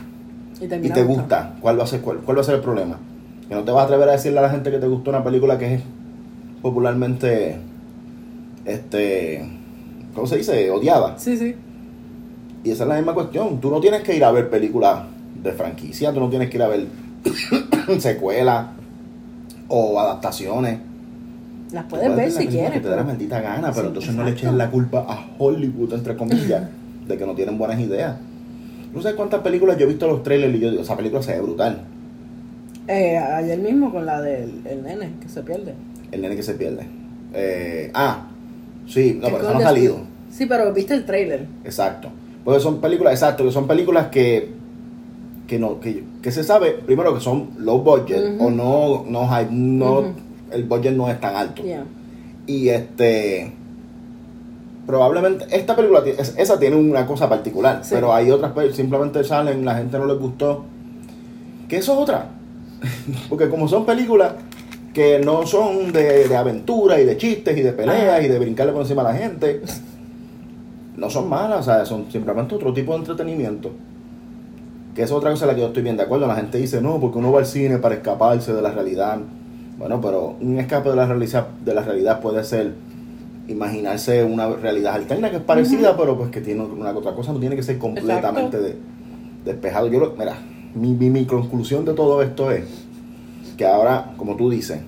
Y, 0.60 0.68
te 0.68 1.04
gusta, 1.04 1.56
¿cuál 1.62 1.80
va, 1.80 1.84
a 1.84 1.88
ser, 1.88 2.02
cuál, 2.02 2.18
cuál 2.18 2.38
va 2.38 2.42
a 2.42 2.44
ser 2.44 2.56
el 2.56 2.62
problema? 2.62 3.00
Que 3.48 3.56
no 3.56 3.64
te 3.64 3.72
vas 3.72 3.84
a 3.84 3.86
atrever 3.86 4.10
a 4.10 4.12
decirle 4.12 4.40
a 4.40 4.42
la 4.42 4.50
gente 4.50 4.70
que 4.70 4.80
te 4.80 4.88
gustó 4.88 5.12
una 5.12 5.24
película 5.24 5.58
que 5.58 5.76
es 5.76 5.82
popularmente, 6.62 7.60
este, 8.66 9.48
¿cómo 10.14 10.28
se 10.28 10.36
dice? 10.36 10.70
Odiada. 10.70 11.18
Sí, 11.18 11.38
sí. 11.38 11.56
Y 12.66 12.72
esa 12.72 12.84
es 12.84 12.90
la 12.90 12.96
misma 12.96 13.14
cuestión. 13.14 13.62
Tú 13.62 13.70
no 13.70 13.80
tienes 13.80 14.02
que 14.02 14.18
ir 14.18 14.26
a 14.26 14.32
ver 14.32 14.50
películas 14.50 15.04
de 15.42 15.54
franquicia, 15.54 16.12
tú 16.12 16.20
no 16.20 16.30
tienes 16.30 16.50
que 16.50 16.58
ir 16.58 16.64
a 16.64 16.68
ver 16.68 16.88
secuelas 18.00 18.83
o 19.68 20.00
adaptaciones. 20.00 20.80
Las 21.72 21.86
puedes 21.86 22.16
ver 22.16 22.32
si 22.32 22.48
quieres. 22.48 22.74
Que 22.74 22.80
te 22.82 22.90
dé 22.90 22.96
la 22.96 23.04
maldita 23.04 23.42
gana, 23.42 23.72
pero 23.72 23.82
Sí, 23.82 23.88
entonces 23.88 24.16
no 24.16 24.24
le 24.24 24.32
eches 24.32 24.54
la 24.54 24.70
culpa 24.70 25.06
a 25.08 25.26
Hollywood, 25.38 25.94
entre 25.94 26.16
comillas, 26.16 26.70
de 27.08 27.18
que 27.18 27.26
no 27.26 27.34
tienen 27.34 27.58
buenas 27.58 27.80
ideas. 27.80 28.18
No 28.94 29.02
sé 29.02 29.16
cuántas 29.16 29.42
películas 29.42 29.78
yo 29.78 29.86
he 29.86 29.88
visto 29.88 30.08
los 30.08 30.22
trailers 30.22 30.56
y 30.56 30.60
yo 30.60 30.70
digo, 30.70 30.84
esa 30.84 30.96
película 30.96 31.24
se 31.24 31.34
ve 31.34 31.42
brutal. 31.42 31.82
Eh, 32.88 33.18
ayer 33.18 33.58
mismo 33.60 33.92
con 33.92 34.06
la 34.06 34.22
del 34.22 34.62
el 34.66 34.84
nene 34.84 35.14
que 35.20 35.30
se 35.30 35.42
pierde. 35.42 35.74
El 36.12 36.22
nene 36.22 36.36
que 36.36 36.44
se 36.44 36.54
pierde. 36.54 36.86
Eh, 37.34 37.90
ah, 37.94 38.28
sí, 38.88 39.18
no, 39.20 39.30
pero 39.30 39.42
eso 39.42 39.54
no 39.54 39.60
ha 39.60 39.64
salido. 39.64 39.98
Sí, 40.30 40.46
pero 40.46 40.72
viste 40.74 40.94
el 40.94 41.06
trailer. 41.06 41.48
Exacto. 41.64 42.10
Porque 42.44 42.60
son 42.60 42.82
películas, 42.82 43.14
exacto, 43.14 43.46
que 43.46 43.52
son 43.52 43.68
películas 43.68 44.08
que 44.08 44.52
que 45.48 45.60
no 45.60 45.80
que, 45.80 46.04
que 46.22 46.32
se 46.32 46.44
sabe 46.44 46.72
primero 46.72 47.14
que 47.14 47.20
son 47.20 47.50
low 47.60 47.80
budget 47.80 48.40
o 48.40 48.50
no 48.50 49.04
no 49.08 49.32
hay 49.34 49.48
no 49.52 50.04
el 50.52 50.64
budget 50.64 50.94
no 50.94 51.10
es 51.10 51.20
tan 51.20 51.36
alto. 51.36 51.62
Yeah. 51.64 51.84
Y 52.48 52.70
este 52.70 53.52
probablemente 54.86 55.46
esta 55.52 55.76
película 55.76 56.04
esa 56.38 56.60
tiene 56.60 56.76
una 56.76 57.06
cosa 57.06 57.30
particular, 57.30 57.80
Sí. 57.84 57.92
pero 57.96 58.14
hay 58.14 58.30
otras 58.32 58.54
pel- 58.54 58.72
simplemente 58.74 59.24
salen, 59.24 59.64
la 59.66 59.76
gente 59.76 59.98
no 59.98 60.06
les 60.06 60.18
gustó. 60.20 60.66
Que 61.70 61.78
eso 61.78 61.94
es 61.94 62.00
otra. 62.00 62.28
Porque 63.30 63.50
como 63.50 63.68
son 63.68 63.86
películas 63.86 64.34
que 64.94 65.20
no 65.20 65.46
son 65.48 65.92
de, 65.92 66.28
de 66.28 66.36
aventura 66.36 67.00
y 67.00 67.06
de 67.06 67.18
chistes 67.18 67.58
y 67.58 67.62
de 67.62 67.72
peleas 67.72 67.98
Ajá. 68.10 68.22
y 68.22 68.28
de 68.28 68.38
brincarle 68.40 68.74
por 68.74 68.82
encima 68.82 69.02
a 69.02 69.06
la 69.06 69.16
gente, 69.16 69.62
no 70.98 71.10
son 71.10 71.28
malas, 71.30 71.62
o 71.62 71.64
sea, 71.64 71.86
son 71.86 72.12
simplemente 72.12 72.54
otro 72.56 72.74
tipo 72.74 72.92
de 72.92 73.00
entretenimiento. 73.00 73.72
Que 74.96 75.02
es 75.04 75.12
otra 75.12 75.32
cosa 75.32 75.46
en 75.46 75.50
la 75.50 75.56
que 75.56 75.62
yo 75.62 75.68
estoy 75.68 75.84
bien 75.84 75.98
de 75.98 76.04
acuerdo. 76.04 76.28
La 76.28 76.36
gente 76.36 76.58
dice, 76.60 76.82
no, 76.82 77.00
porque 77.00 77.18
uno 77.18 77.32
va 77.32 77.40
al 77.40 77.46
cine 77.46 77.78
para 77.80 77.96
escaparse 77.96 78.54
de 78.54 78.62
la 78.62 78.72
realidad. 78.72 79.18
Bueno, 79.78 80.00
pero 80.00 80.36
un 80.40 80.60
escape 80.60 80.90
de 80.90 80.96
la 80.96 81.06
realidad, 81.08 81.48
de 81.66 81.74
la 81.74 81.82
realidad 81.82 82.20
puede 82.22 82.44
ser 82.44 82.74
imaginarse 83.48 84.24
una 84.24 84.48
realidad 84.50 84.96
alterna 84.96 85.30
que 85.30 85.38
es 85.38 85.42
parecida, 85.44 85.98
pero 85.98 86.18
pues 86.18 86.30
que 86.30 86.42
tiene 86.42 86.64
una 86.64 86.92
otra 86.92 87.14
cosa, 87.14 87.34
no 87.34 87.40
tiene 87.40 87.56
que 87.56 87.64
ser 87.64 87.78
completamente 87.78 88.58
de- 88.60 88.78
despejado. 89.46 89.88
Yo 89.88 90.00
lo- 90.00 90.14
mira, 90.18 90.36
mi, 90.76 90.94
mi, 90.94 91.10
mi 91.10 91.26
conclusión 91.26 91.84
de 91.86 91.94
todo 91.94 92.22
esto 92.22 92.52
es 92.52 92.64
que 93.58 93.66
ahora, 93.66 94.14
como 94.18 94.36
tú 94.38 94.50
dices, 94.50 94.80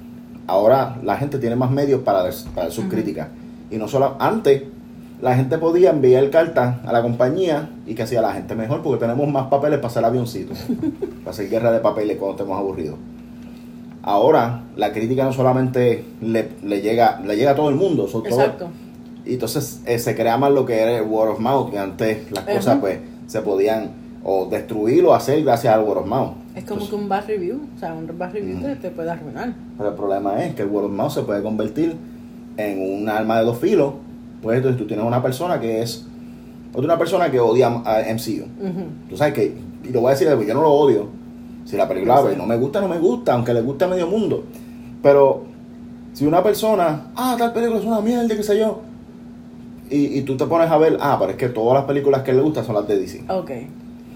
ahora 0.47 0.97
la 1.03 1.17
gente 1.17 1.37
tiene 1.39 1.55
más 1.55 1.71
medios 1.71 2.01
para, 2.01 2.29
para 2.53 2.69
sus 2.71 2.85
críticas. 2.85 3.27
Y 3.71 3.77
no 3.77 3.87
solo 3.87 4.15
antes, 4.19 4.63
la 5.21 5.35
gente 5.35 5.57
podía 5.57 5.91
enviar 5.91 6.29
cartas 6.29 6.77
a 6.85 6.91
la 6.91 7.01
compañía 7.01 7.69
y 7.85 7.95
que 7.95 8.03
hacía 8.03 8.21
la 8.21 8.33
gente 8.33 8.55
mejor 8.55 8.81
porque 8.81 8.99
tenemos 8.99 9.27
más 9.27 9.47
papeles 9.47 9.79
para 9.79 9.87
hacer 9.87 10.05
avioncitos, 10.05 10.57
para 11.23 11.31
hacer 11.31 11.49
guerra 11.49 11.71
de 11.71 11.79
papeles 11.79 12.17
cuando 12.17 12.35
estemos 12.37 12.57
aburridos. 12.59 12.95
Ahora, 14.03 14.61
la 14.75 14.91
crítica 14.91 15.23
no 15.23 15.33
solamente 15.33 16.05
le, 16.21 16.49
le 16.63 16.81
llega 16.81 17.21
le 17.25 17.35
llega 17.35 17.51
a 17.51 17.55
todo 17.55 17.69
el 17.69 17.75
mundo, 17.75 18.07
son 18.07 18.23
todo-. 18.23 18.69
Y 19.25 19.33
entonces 19.33 19.81
eh, 19.85 19.97
se 19.97 20.15
crea 20.15 20.37
más 20.37 20.51
lo 20.51 20.65
que 20.65 20.79
era 20.79 20.97
el 20.97 21.03
word 21.03 21.31
of 21.31 21.39
mouth, 21.39 21.71
que 21.71 21.79
antes 21.79 22.31
las 22.31 22.43
cosas 22.43 22.77
pues 22.79 22.99
se 23.25 23.41
podían 23.41 23.89
o 24.23 24.45
destruir 24.45 25.05
o 25.05 25.13
hacer 25.13 25.43
gracias 25.43 25.73
al 25.73 25.83
word 25.83 25.99
of 25.99 26.05
mouth. 26.05 26.33
Es 26.55 26.63
como 26.63 26.81
Entonces, 26.81 26.89
que 26.89 26.95
un 26.95 27.09
bad 27.09 27.27
review, 27.27 27.61
o 27.75 27.79
sea, 27.79 27.93
un 27.93 28.07
bad 28.17 28.31
review 28.33 28.57
Ujú. 28.57 28.65
te, 28.65 28.75
te 28.75 28.89
puede 28.91 29.09
arruinar. 29.09 29.53
Pero 29.77 29.89
el 29.89 29.95
problema 29.95 30.43
es 30.43 30.55
que 30.55 30.61
el 30.61 30.69
word 30.69 30.85
of 30.85 30.91
mouth 30.91 31.11
se 31.11 31.21
puede 31.23 31.41
convertir 31.41 31.95
en 32.57 33.01
un 33.01 33.09
arma 33.09 33.39
de 33.39 33.45
dos 33.45 33.57
filos. 33.57 33.93
Pues 34.41 34.57
entonces 34.57 34.79
tú 34.79 34.87
tienes 34.87 35.05
una 35.05 35.21
persona 35.21 35.59
que 35.59 35.81
es 35.81 36.05
otra 36.73 36.97
persona 36.97 37.31
que 37.31 37.39
odia 37.39 37.67
a 37.67 38.01
MCU. 38.13 38.45
Tú 39.09 39.17
sabes 39.17 39.33
que, 39.33 39.57
y 39.83 39.89
lo 39.89 40.01
voy 40.01 40.09
a 40.09 40.15
decir, 40.15 40.27
yo 40.27 40.53
no 40.53 40.61
lo 40.61 40.71
odio. 40.71 41.07
Si 41.65 41.75
la 41.77 41.87
película 41.87 42.21
Yo 42.21 42.29
sé. 42.29 42.37
no 42.37 42.45
me 42.45 42.57
gusta, 42.57 42.79
no 42.79 42.87
me 42.87 42.99
gusta, 42.99 43.33
aunque 43.33 43.53
le 43.53 43.61
guste 43.61 43.85
a 43.85 43.87
medio 43.87 44.07
mundo. 44.07 44.43
Pero 45.01 45.43
si 46.13 46.25
una 46.25 46.43
persona, 46.43 47.07
ah, 47.15 47.35
tal 47.39 47.53
película 47.53 47.79
es 47.79 47.85
una 47.85 48.01
mierda, 48.01 48.35
qué 48.35 48.43
sé 48.43 48.59
yo, 48.59 48.81
y, 49.89 50.17
y 50.19 50.21
tú 50.21 50.37
te 50.37 50.45
pones 50.45 50.69
a 50.69 50.77
ver, 50.77 50.97
ah, 51.01 51.17
pero 51.19 51.31
es 51.31 51.37
que 51.37 51.49
todas 51.49 51.73
las 51.75 51.85
películas 51.85 52.21
que 52.23 52.33
le 52.33 52.41
gustan 52.41 52.65
son 52.65 52.75
las 52.75 52.87
de 52.87 52.99
DC. 52.99 53.23
Ok, 53.29 53.51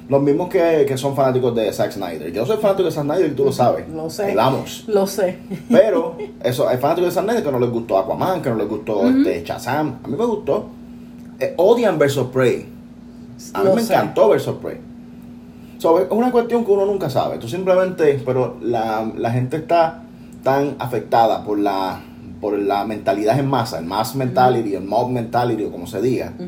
Los 0.10 0.22
mismos 0.24 0.50
que, 0.50 0.86
que 0.88 0.98
son 0.98 1.16
fanáticos 1.16 1.56
de 1.56 1.72
Zack 1.72 1.92
Snyder. 1.92 2.32
Yo 2.34 2.46
soy 2.46 2.58
fanático 2.58 2.86
de 2.90 2.92
Zack 2.92 3.04
Snyder 3.06 3.32
y 3.32 3.36
tú 3.36 3.46
lo 3.46 3.52
sabes. 3.52 3.88
Lo 3.90 4.10
sé. 4.10 4.32
Hablamos. 4.32 4.84
lo 4.88 5.06
sé. 5.08 5.38
Pero 5.70 6.18
eso, 6.44 6.68
hay 6.68 6.78
fanáticos 6.78 7.10
de 7.10 7.16
Zack 7.16 7.24
Snyder 7.26 7.44
que 7.44 7.52
no 7.52 7.60
les 7.60 7.70
gustó 7.70 7.98
Aquaman, 8.00 8.42
que 8.42 8.50
no 8.50 8.56
les 8.56 8.68
gustó 8.68 8.98
Ujú. 9.00 9.08
este 9.10 9.44
Shazam. 9.46 10.00
A 10.04 10.08
mí 10.08 10.18
me 10.18 10.26
gustó. 10.26 10.66
Eh, 11.40 11.54
odian 11.58 11.98
versus 12.00 12.28
Prey. 12.28 12.66
A 13.54 13.64
mí 13.64 13.70
me 13.76 13.82
sé. 13.82 13.94
encantó 13.94 14.30
versus 14.30 14.56
Prey. 14.56 14.78
So, 15.78 16.00
es 16.00 16.08
una 16.10 16.32
cuestión 16.32 16.66
que 16.66 16.72
uno 16.72 16.86
nunca 16.86 17.10
sabe. 17.10 17.38
Tú 17.38 17.48
simplemente, 17.48 18.22
pero 18.26 18.58
la, 18.62 19.10
la 19.16 19.32
gente 19.32 19.58
está 19.58 20.02
tan 20.44 20.76
afectada 20.80 21.44
por 21.46 21.58
la 21.60 22.02
por 22.42 22.58
la 22.58 22.86
mentalidad 22.86 23.38
en 23.38 23.48
masa, 23.50 23.80
el 23.80 23.86
mass 23.86 24.16
mentality, 24.16 24.74
el 24.74 24.84
mob 24.86 25.10
mentality, 25.10 25.66
o 25.66 25.72
como 25.72 25.86
se 25.88 26.02
diga, 26.02 26.34
Ujú. 26.40 26.48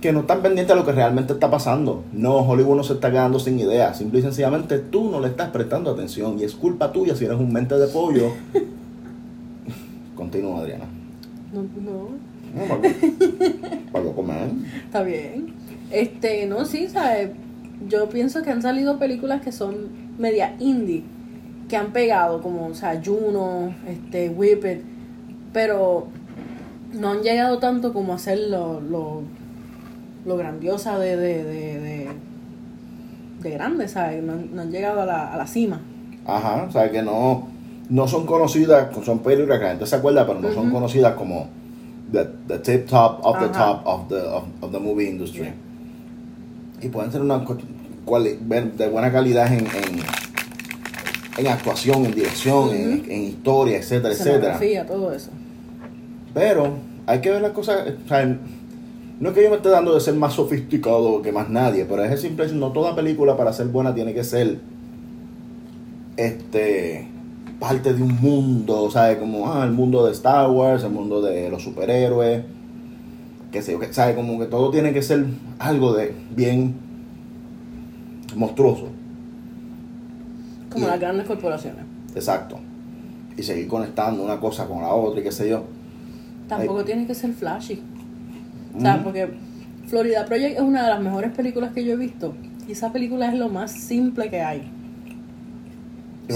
Que 0.00 0.12
no 0.12 0.20
están 0.20 0.42
pendientes 0.42 0.74
de 0.74 0.80
lo 0.80 0.86
que 0.86 0.92
realmente 0.92 1.32
está 1.32 1.50
pasando. 1.50 2.04
No, 2.12 2.36
Hollywood 2.38 2.76
no 2.76 2.84
se 2.84 2.94
está 2.94 3.10
quedando 3.10 3.38
sin 3.38 3.58
ideas. 3.58 3.96
Simple 3.98 4.20
y 4.20 4.22
sencillamente 4.22 4.78
tú 4.78 5.10
no 5.10 5.20
le 5.20 5.28
estás 5.28 5.50
prestando 5.50 5.90
atención 5.90 6.38
y 6.38 6.44
es 6.44 6.54
culpa 6.54 6.92
tuya 6.92 7.14
si 7.16 7.24
eres 7.24 7.38
un 7.38 7.52
mente 7.52 7.76
de 7.76 7.86
pollo. 7.88 8.30
Continúa, 10.14 10.60
Adriana. 10.60 10.84
No, 11.52 11.62
no, 11.62 12.08
No, 12.54 12.68
para, 12.68 12.82
para 13.92 14.14
comer. 14.14 14.48
está 14.84 15.02
bien. 15.02 15.54
Este, 15.90 16.46
no, 16.46 16.64
sí, 16.64 16.88
¿sabes? 16.88 17.30
Yo 17.88 18.08
pienso 18.08 18.42
que 18.42 18.50
han 18.50 18.62
salido 18.62 18.98
películas 18.98 19.42
que 19.42 19.52
son 19.52 19.88
media 20.18 20.56
indie, 20.58 21.04
que 21.68 21.76
han 21.76 21.92
pegado, 21.92 22.42
como, 22.42 22.66
o 22.68 22.74
sea, 22.74 23.00
Juno, 23.04 23.74
este, 23.86 24.30
Whip 24.30 24.64
It, 24.64 24.80
pero 25.52 26.08
no 26.92 27.10
han 27.10 27.22
llegado 27.22 27.58
tanto 27.58 27.92
como 27.92 28.14
a 28.14 28.18
ser 28.18 28.38
lo, 28.48 28.80
lo, 28.80 29.22
lo 30.26 30.36
grandiosa 30.36 30.98
de, 30.98 31.16
de, 31.16 31.44
de, 31.44 31.80
de, 31.80 32.08
de 33.42 33.50
grande, 33.50 33.88
¿sabes? 33.88 34.22
No, 34.22 34.32
han- 34.32 34.54
no 34.54 34.62
han 34.62 34.70
llegado 34.70 35.02
a 35.02 35.06
la, 35.06 35.32
a 35.32 35.36
la 35.36 35.46
cima. 35.46 35.80
Ajá, 36.26 36.66
o 36.68 36.72
sea 36.72 36.90
que 36.90 37.02
no, 37.02 37.46
no 37.88 38.08
son 38.08 38.26
conocidas, 38.26 38.88
son 39.04 39.20
películas 39.20 39.58
que 39.58 39.64
la 39.64 39.70
gente 39.70 39.86
se 39.86 39.96
acuerda, 39.96 40.26
pero 40.26 40.40
no 40.40 40.52
son 40.52 40.70
conocidas 40.70 41.14
como 41.14 41.46
the, 42.12 42.26
the 42.48 42.58
tip 42.58 42.86
top 42.88 43.20
of 43.24 43.38
the 43.40 43.48
top 43.48 43.82
of 43.86 44.08
the, 44.08 44.16
of, 44.20 44.44
of 44.60 44.72
the 44.72 44.78
movie 44.80 45.08
industry. 45.08 45.42
Yeah. 45.42 45.54
Y 46.82 46.88
pueden 46.88 47.10
ser 47.12 47.22
una 47.22 47.44
de 48.76 48.88
buena 48.88 49.10
calidad 49.12 49.46
en, 49.52 49.60
en, 49.60 50.00
en 51.38 51.46
actuación, 51.46 52.04
en 52.04 52.14
dirección, 52.14 52.70
en, 52.74 53.00
Ujú. 53.00 53.10
en 53.10 53.22
historia, 53.22 53.78
etcétera, 53.78 54.12
etcétera. 54.14 54.58
Todo 54.86 55.12
eso. 55.12 55.30
Pero 56.34 56.74
hay 57.06 57.20
que 57.20 57.30
ver 57.30 57.42
las 57.42 57.52
cosas, 57.52 57.84
o 58.04 58.08
sea, 58.08 58.36
no 59.18 59.30
es 59.30 59.34
que 59.34 59.42
yo 59.42 59.50
me 59.50 59.56
esté 59.56 59.70
dando 59.70 59.94
de 59.94 60.00
ser 60.00 60.14
más 60.14 60.34
sofisticado 60.34 61.22
que 61.22 61.32
más 61.32 61.48
nadie, 61.48 61.86
pero 61.86 62.04
es 62.04 62.12
el 62.12 62.18
simple 62.18 62.46
no 62.52 62.72
toda 62.72 62.94
película 62.94 63.36
para 63.36 63.52
ser 63.52 63.68
buena 63.68 63.94
tiene 63.94 64.12
que 64.12 64.24
ser 64.24 64.58
este 66.16 67.08
parte 67.58 67.94
de 67.94 68.02
un 68.02 68.20
mundo, 68.20 68.90
¿sabes? 68.90 69.16
Como 69.18 69.50
ah, 69.50 69.64
el 69.64 69.72
mundo 69.72 70.04
de 70.04 70.12
Star 70.12 70.50
Wars, 70.50 70.84
el 70.84 70.90
mundo 70.90 71.22
de 71.22 71.48
los 71.48 71.62
superhéroes, 71.62 72.44
qué 73.50 73.62
sé 73.62 73.72
yo, 73.72 73.78
que 73.78 73.92
sabe 73.92 74.14
como 74.14 74.38
que 74.38 74.46
todo 74.46 74.70
tiene 74.70 74.92
que 74.92 75.00
ser 75.00 75.24
algo 75.58 75.94
de 75.94 76.14
bien 76.34 76.74
monstruoso. 78.34 78.88
Como 80.70 80.84
Y- 80.84 80.88
las 80.90 81.00
grandes 81.00 81.26
corporaciones. 81.26 81.84
Exacto. 82.14 82.58
Y 83.38 83.42
seguir 83.42 83.68
conectando 83.68 84.22
una 84.22 84.38
cosa 84.38 84.66
con 84.66 84.82
la 84.82 84.92
otra 84.92 85.20
y 85.20 85.24
qué 85.24 85.32
sé 85.32 85.48
yo. 85.48 85.64
Tampoco 86.48 86.84
tiene 86.84 87.06
que 87.06 87.14
ser 87.14 87.32
flashy. 87.32 87.82
O 88.76 88.80
sea, 88.80 89.02
porque 89.04 89.28
Florida 89.86 90.24
Project 90.26 90.56
es 90.56 90.62
una 90.62 90.82
de 90.84 90.90
las 90.90 91.00
mejores 91.02 91.32
películas 91.32 91.72
que 91.72 91.84
yo 91.84 91.92
he 91.94 91.96
visto. 91.96 92.34
Y 92.68 92.72
esa 92.72 92.92
película 92.92 93.28
es 93.32 93.38
lo 93.38 93.48
más 93.48 93.70
simple 93.72 94.28
que 94.28 94.40
hay. 94.42 94.62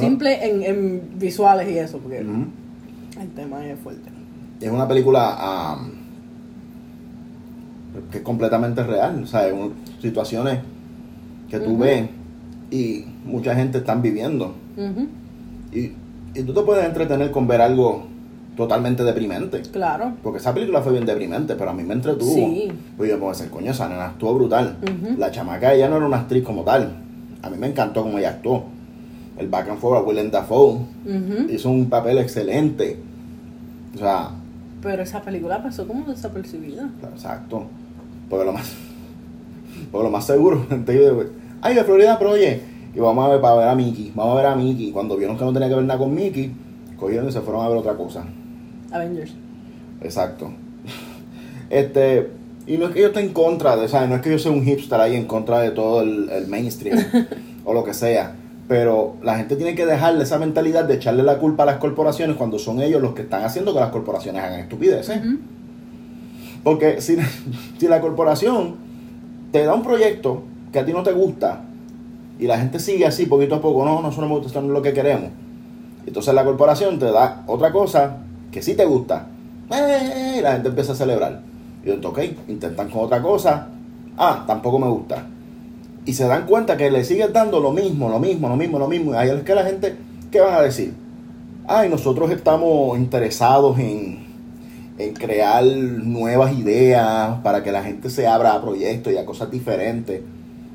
Simple 0.00 0.49
en, 0.49 0.62
en 0.62 1.02
visuales 1.18 1.68
y 1.68 1.76
eso, 1.78 1.99
porque 1.99 2.23
el 3.20 3.28
tema 3.35 3.66
es 3.66 3.78
fuerte. 3.80 4.09
es 4.61 4.70
una 4.70 4.87
película 4.87 5.73
am, 5.73 5.90
que 8.12 8.18
es 8.18 8.23
completamente 8.25 8.82
real, 8.85 9.23
o 9.23 9.26
sea, 9.26 9.47
es 9.49 9.52
un- 9.52 9.73
situaciones 10.00 10.61
que 11.50 11.59
tú 11.59 11.76
ves 11.76 12.09
y 12.70 13.04
mucha 13.26 13.54
gente 13.56 13.78
están 13.78 14.00
viviendo. 14.00 14.54
Y, 15.73 15.92
y 16.38 16.42
tú 16.44 16.54
te 16.54 16.61
puedes 16.62 16.85
entretener 16.87 17.32
con 17.32 17.49
ver 17.49 17.61
algo 17.61 18.06
totalmente 18.57 19.04
deprimente. 19.04 19.62
Claro. 19.62 20.12
Porque 20.23 20.38
esa 20.38 20.52
película 20.52 20.83
fue 20.83 20.92
bien 20.92 21.07
deprimente, 21.07 21.54
pero 21.54 21.71
a 21.71 21.73
mí 21.73 21.83
me 21.83 21.95
entretuvo. 21.95 22.35
Sí. 22.35 22.71
Pues 22.97 23.11
yo 23.11 23.26
a 23.26 23.30
decir, 23.30 23.50
coño, 23.50 23.71
esa 23.71 23.88
nena 23.88 24.07
actuó 24.07 24.35
brutal. 24.35 24.76
Ujú. 24.83 25.19
La 25.19 25.30
chamaca 25.30 25.75
ella 25.75 25.88
no 25.88 25.97
era 25.97 26.07
una 26.07 26.19
actriz 26.19 26.45
como 26.45 26.62
tal. 26.62 26.92
A 27.42 27.50
mí 27.50 27.57
me 27.57 27.69
encantó 27.69 28.02
como 28.02 28.19
ella 28.19 28.30
actuó. 28.30 28.64
El 29.38 29.49
back 29.49 29.71
and 29.71 29.78
forth 29.78 29.99
a 29.99 30.07
Willem 30.07 30.30
Dafoe 30.30 30.80
hizo 31.49 31.71
un 31.71 31.88
papel 31.88 32.19
excelente. 32.19 32.99
O 33.95 33.99
sea, 33.99 34.30
Pero 34.83 35.02
esa 35.02 35.23
película 35.23 35.62
pasó 35.62 35.87
como 35.87 36.04
desapercibida. 36.04 36.90
Exacto. 37.14 37.64
Porque 38.28 38.45
lo 38.45 38.52
más, 38.52 38.73
porque 39.90 40.04
lo 40.04 40.11
más 40.11 40.26
seguro, 40.26 40.66
ay, 41.62 41.75
de 41.75 41.85
Florida 41.85 42.19
Project. 42.19 42.62
Y 42.95 42.99
vamos 42.99 43.25
a 43.25 43.28
ver 43.28 43.40
para 43.40 43.54
ver 43.54 43.69
a 43.69 43.75
Mickey. 43.75 44.12
Vamos 44.14 44.35
a 44.35 44.37
ver 44.37 44.47
a 44.47 44.57
Mickey. 44.57 44.90
Cuando 44.90 45.16
vieron 45.16 45.38
que 45.38 45.45
no 45.45 45.52
tenía 45.52 45.69
que 45.69 45.76
ver 45.76 45.85
nada 45.85 45.99
con 45.99 46.12
Mickey, 46.12 46.52
cogieron 46.99 47.28
y 47.28 47.33
se 47.33 47.40
fueron 47.40 47.64
a 47.64 47.69
ver 47.69 47.78
otra 47.78 47.97
cosa. 47.97 48.25
Avengers. 48.92 49.32
Exacto. 50.02 50.52
Este, 51.68 52.30
y 52.66 52.78
no 52.78 52.87
es 52.87 52.94
que 52.94 53.00
yo 53.00 53.09
esté 53.09 53.20
en 53.20 53.32
contra 53.32 53.76
de, 53.76 53.88
¿sabes? 53.88 54.09
No 54.09 54.16
es 54.16 54.23
que 54.23 54.30
yo 54.30 54.38
sea 54.38 54.52
un 54.52 54.64
hipster 54.64 55.00
ahí 55.00 55.16
en 55.16 55.26
contra 55.26 55.61
de 55.61 55.70
todo 55.70 56.02
el, 56.02 56.28
el 56.30 56.47
mainstream 56.49 56.99
o 57.64 57.73
lo 57.73 57.85
que 57.85 57.94
sea. 57.94 58.35
Pero 58.68 59.16
la 59.23 59.37
gente 59.37 59.56
tiene 59.56 59.75
que 59.75 59.87
dejarle 59.87 60.23
esa 60.23 60.38
mentalidad 60.38 60.85
de 60.85 60.94
echarle 60.94 61.23
la 61.23 61.38
culpa 61.38 61.64
a 61.64 61.66
las 61.66 61.76
corporaciones 61.78 62.37
cuando 62.37 62.59
son 62.59 62.80
ellos 62.80 63.02
los 63.02 63.14
que 63.14 63.23
están 63.23 63.42
haciendo 63.44 63.73
que 63.73 63.80
las 63.80 63.90
corporaciones 63.90 64.42
hagan 64.42 64.61
estupideces. 64.61 65.20
Porque 66.62 67.00
si, 67.00 67.16
si 67.78 67.88
la 67.88 68.00
corporación 68.00 68.76
te 69.50 69.64
da 69.64 69.75
un 69.75 69.82
proyecto 69.82 70.42
que 70.73 70.78
a 70.78 70.85
ti 70.85 70.92
no 70.92 71.02
te 71.02 71.12
gusta 71.12 71.62
y 72.38 72.47
la 72.47 72.59
gente 72.59 72.78
sigue 72.78 73.06
así 73.06 73.26
poquito 73.26 73.56
a 73.56 73.61
poco, 73.61 73.85
no, 73.85 74.00
no, 74.00 74.11
eso 74.11 74.20
no 74.20 74.28
me 74.28 74.35
gusta, 74.35 74.49
esto 74.49 74.61
no 74.61 74.68
es 74.68 74.73
lo 74.73 74.82
que 74.82 74.92
queremos. 74.92 75.30
Entonces 76.06 76.32
la 76.32 76.44
corporación 76.44 76.99
te 76.99 77.11
da 77.11 77.42
otra 77.47 77.73
cosa 77.73 78.18
que 78.50 78.62
sí 78.62 78.75
te 78.75 78.85
gusta. 78.85 79.26
¡Eh! 79.71 80.37
Y 80.38 80.40
la 80.42 80.52
gente 80.52 80.69
empieza 80.69 80.92
a 80.92 80.97
celebrar. 80.97 81.40
Y 81.85 81.88
yo, 81.88 82.09
ok, 82.09 82.19
intentan 82.49 82.90
con 82.90 83.04
otra 83.04 83.23
cosa. 83.23 83.69
Ah, 84.19 84.45
tampoco 84.47 84.78
me 84.78 84.88
gusta. 84.88 85.26
Y 86.04 86.12
se 86.14 86.26
dan 86.26 86.47
cuenta 86.47 86.76
que 86.76 86.90
le 86.90 87.04
sigues 87.04 87.33
dando 87.33 87.61
lo 87.61 87.73
mismo, 87.73 88.09
lo 88.09 88.19
mismo, 88.19 88.49
lo 88.49 88.57
mismo, 88.57 88.78
lo 88.78 88.88
mismo. 88.88 89.12
Y 89.12 89.16
ahí 89.16 89.28
es 89.30 89.42
que 89.42 89.54
la 89.54 89.64
gente, 89.64 89.97
¿qué 90.30 90.40
van 90.40 90.54
a 90.54 90.61
decir? 90.62 90.95
Ay, 91.69 91.88
nosotros 91.88 92.30
estamos 92.30 92.99
interesados 92.99 93.78
en, 93.78 94.19
en 94.99 95.14
crear 95.14 95.64
nuevas 95.64 96.52
ideas 96.59 97.37
para 97.42 97.62
que 97.62 97.71
la 97.71 97.83
gente 97.85 98.11
se 98.11 98.26
abra 98.26 98.54
a 98.54 98.61
proyectos 98.62 99.12
y 99.12 99.19
a 99.19 99.25
cosas 99.25 99.50
diferentes. 99.50 100.21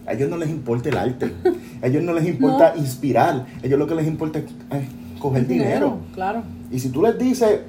A 0.08 0.14
ellos 0.14 0.30
no 0.30 0.38
les 0.38 0.50
importa 0.50 0.90
el 0.90 0.98
arte. 0.98 1.32
A 1.82 1.88
ellos 1.88 2.04
no 2.04 2.14
les 2.14 2.26
importa 2.28 2.74
No. 2.76 2.82
inspirar. 2.82 3.46
A 3.62 3.66
ellos 3.66 3.78
lo 3.78 3.88
que 3.88 3.96
les 3.96 4.08
importa 4.08 4.40
es 4.40 4.46
coger 5.20 5.46
dinero. 5.48 5.98
Claro. 6.14 6.44
Y 6.72 6.80
si 6.80 6.90
tú 6.90 7.02
les 7.02 7.18
dices, 7.18 7.62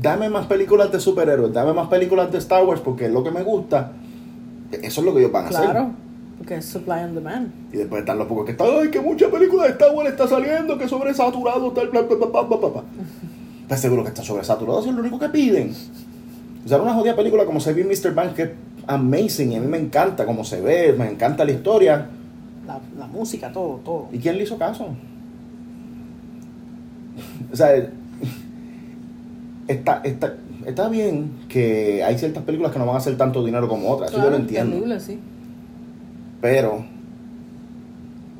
dame 0.00 0.28
más 0.28 0.46
películas 0.46 0.90
de 0.92 1.00
superhéroes, 1.00 1.52
dame 1.52 1.72
más 1.72 1.88
películas 1.88 2.30
de 2.30 2.38
Star 2.38 2.64
Wars 2.64 2.80
porque 2.80 3.06
es 3.06 3.12
lo 3.12 3.22
que 3.22 3.30
me 3.30 3.42
gusta, 3.42 3.92
eso 4.70 5.00
es 5.00 5.06
lo 5.06 5.12
que 5.12 5.20
ellos 5.20 5.32
van 5.32 5.46
a 5.46 5.48
hacer. 5.48 5.70
Claro. 5.70 5.90
Porque 6.38 6.56
es 6.56 6.64
supply 6.64 7.00
and 7.00 7.14
demand. 7.14 7.52
Y 7.72 7.76
después 7.76 8.00
están 8.00 8.18
los 8.18 8.26
pocos 8.26 8.44
que 8.46 8.52
están, 8.52 8.68
ay, 8.80 8.90
que 8.90 9.00
mucha 9.00 9.28
película 9.30 9.64
de 9.64 9.70
Star 9.70 9.94
Wars 9.94 10.10
está 10.10 10.26
saliendo, 10.26 10.76
que 10.78 10.88
sobresaturado, 10.88 11.70
tal, 11.72 11.88
bla, 11.88 12.02
bla, 12.02 12.16
bla, 12.16 12.26
bla, 12.26 12.42
bla, 12.42 12.68
bla". 12.68 12.82
¿Estás 13.62 13.80
seguro 13.80 14.02
que 14.02 14.08
está 14.08 14.22
sobresaturado? 14.22 14.80
Eso 14.80 14.90
es 14.90 14.94
lo 14.94 15.00
único 15.00 15.18
que 15.18 15.28
piden. 15.28 15.72
O 16.64 16.68
sea, 16.68 16.80
una 16.80 16.94
jodida 16.94 17.16
película 17.16 17.44
como 17.44 17.60
se 17.60 17.72
ve 17.72 17.84
Mr. 17.84 18.14
Banks, 18.14 18.34
que 18.34 18.42
es 18.42 18.50
amazing, 18.86 19.52
y 19.52 19.56
a 19.56 19.60
mí 19.60 19.66
me 19.66 19.78
encanta 19.78 20.26
cómo 20.26 20.44
se 20.44 20.60
ve, 20.60 20.94
me 20.96 21.08
encanta 21.08 21.44
la 21.44 21.52
historia. 21.52 22.08
La, 22.66 22.80
la 22.98 23.06
música, 23.06 23.52
todo, 23.52 23.80
todo. 23.84 24.08
¿Y 24.12 24.18
quién 24.18 24.36
le 24.36 24.44
hizo 24.44 24.58
caso? 24.58 24.88
O 27.52 27.56
sea, 27.56 27.74
esta, 29.68 30.00
esta, 30.04 30.34
está 30.66 30.88
bien 30.88 31.30
que 31.48 32.02
hay 32.04 32.18
ciertas 32.18 32.42
películas 32.44 32.72
que 32.72 32.78
no 32.78 32.86
van 32.86 32.96
a 32.96 32.98
hacer 32.98 33.16
tanto 33.16 33.44
dinero 33.44 33.68
como 33.68 33.88
otras, 33.90 34.10
eso 34.10 34.18
yo 34.18 34.22
Claro, 34.24 34.36
lo 34.36 34.42
entiendo. 34.42 34.72
entendible, 34.76 35.00
sí. 35.00 35.18
Pero 36.40 36.84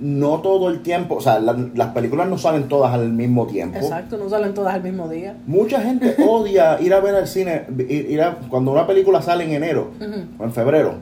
no 0.00 0.40
todo 0.40 0.68
el 0.68 0.80
tiempo, 0.82 1.14
o 1.16 1.20
sea, 1.20 1.38
la- 1.38 1.68
las 1.76 1.88
películas 1.90 2.28
no 2.28 2.36
salen 2.36 2.64
todas 2.68 2.92
al 2.92 3.12
mismo 3.12 3.46
tiempo. 3.46 3.78
Exacto, 3.78 4.18
no 4.18 4.28
salen 4.28 4.52
todas 4.52 4.74
al 4.74 4.82
mismo 4.82 5.08
día. 5.08 5.36
Mucha 5.46 5.80
gente 5.80 6.16
odia 6.28 6.80
ir 6.80 6.92
a 6.92 7.00
ver 7.00 7.14
al 7.14 7.28
cine, 7.28 7.62
ir, 7.88 8.10
ir 8.10 8.20
a- 8.22 8.36
cuando 8.48 8.72
una 8.72 8.86
película 8.86 9.22
sale 9.22 9.44
en 9.44 9.52
enero 9.52 9.92
Ujú. 10.00 10.20
o 10.38 10.44
en 10.44 10.52
febrero. 10.52 10.94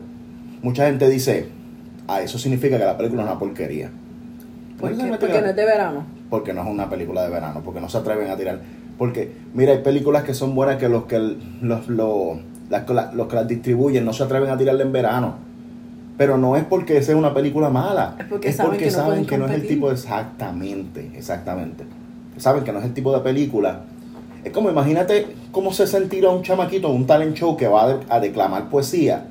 Mucha 0.62 0.84
gente 0.86 1.08
dice, 1.08 1.46
ah, 2.08 2.20
eso 2.20 2.36
significa 2.38 2.76
que 2.76 2.84
la 2.84 2.98
película 2.98 3.22
es 3.22 3.28
una 3.30 3.38
porquería. 3.38 3.88
¿Por 4.78 4.90
qué? 4.90 4.96
Precisamente 4.96 5.18
Porque 5.18 5.34
que- 5.34 5.40
no 5.42 5.48
es 5.48 5.56
de 5.56 5.64
verano. 5.64 6.04
Porque 6.30 6.52
no 6.54 6.62
es 6.62 6.68
una 6.68 6.88
película 6.88 7.22
de 7.24 7.28
verano, 7.30 7.60
porque 7.64 7.80
no 7.80 7.88
se 7.88 7.98
atreven 7.98 8.30
a 8.30 8.36
tirar. 8.36 8.60
Porque, 8.96 9.32
mira, 9.54 9.72
hay 9.72 9.78
películas 9.78 10.22
que 10.24 10.32
son 10.34 10.54
buenas 10.54 10.76
que 10.76 10.88
los 10.88 11.04
que 11.04 11.18
los, 11.18 11.88
los, 11.88 12.38
las 12.70 12.84
que 12.84 12.94
la- 12.94 13.12
los 13.12 13.26
que 13.28 13.36
las 13.36 13.48
distribuyen 13.48 14.04
no 14.04 14.12
se 14.12 14.22
atreven 14.22 14.50
a 14.50 14.56
tirarla 14.56 14.82
en 14.82 14.92
verano. 14.92 15.34
Pero 16.16 16.36
no 16.36 16.54
es 16.56 16.64
porque 16.64 17.02
sea 17.02 17.16
una 17.16 17.32
película 17.34 17.70
mala. 17.70 18.14
Es 18.18 18.26
porque 18.26 18.48
saben 18.52 18.78
que 18.78 18.84
no 18.86 18.90
saben 18.92 19.26
que 19.26 19.38
no 19.38 19.46
es 19.46 19.52
el 19.52 19.66
tipo 19.68 19.88
de... 19.88 19.94
Exactamente, 19.94 21.10
exactamente. 21.16 21.84
Saben 22.36 22.62
que 22.62 22.72
no 22.72 22.78
es 22.78 22.84
el 22.84 22.92
tipo 22.94 23.12
de 23.14 23.20
película. 23.20 23.80
Es 24.44 24.52
como, 24.52 24.70
imagínate 24.70 25.26
cómo 25.50 25.72
se 25.72 25.86
sentirá 25.86 26.28
un 26.30 26.42
chamaquito 26.42 26.90
un 26.90 27.06
talent 27.06 27.34
show 27.36 27.56
que 27.56 27.68
va 27.68 27.84
a, 27.84 27.88
de- 27.88 28.04
a 28.10 28.20
declamar 28.20 28.68
poesía 28.68 29.24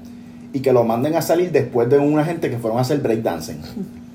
y 0.52 0.62
que 0.62 0.74
lo 0.74 0.84
manden 0.84 1.16
a 1.16 1.22
salir 1.22 1.52
después 1.52 1.90
de 1.90 2.00
una 2.00 2.26
gente 2.26 2.50
que 2.50 2.58
fueron 2.58 2.80
a 2.80 2.82
hacer 2.82 3.00
breakdancing. 3.02 3.62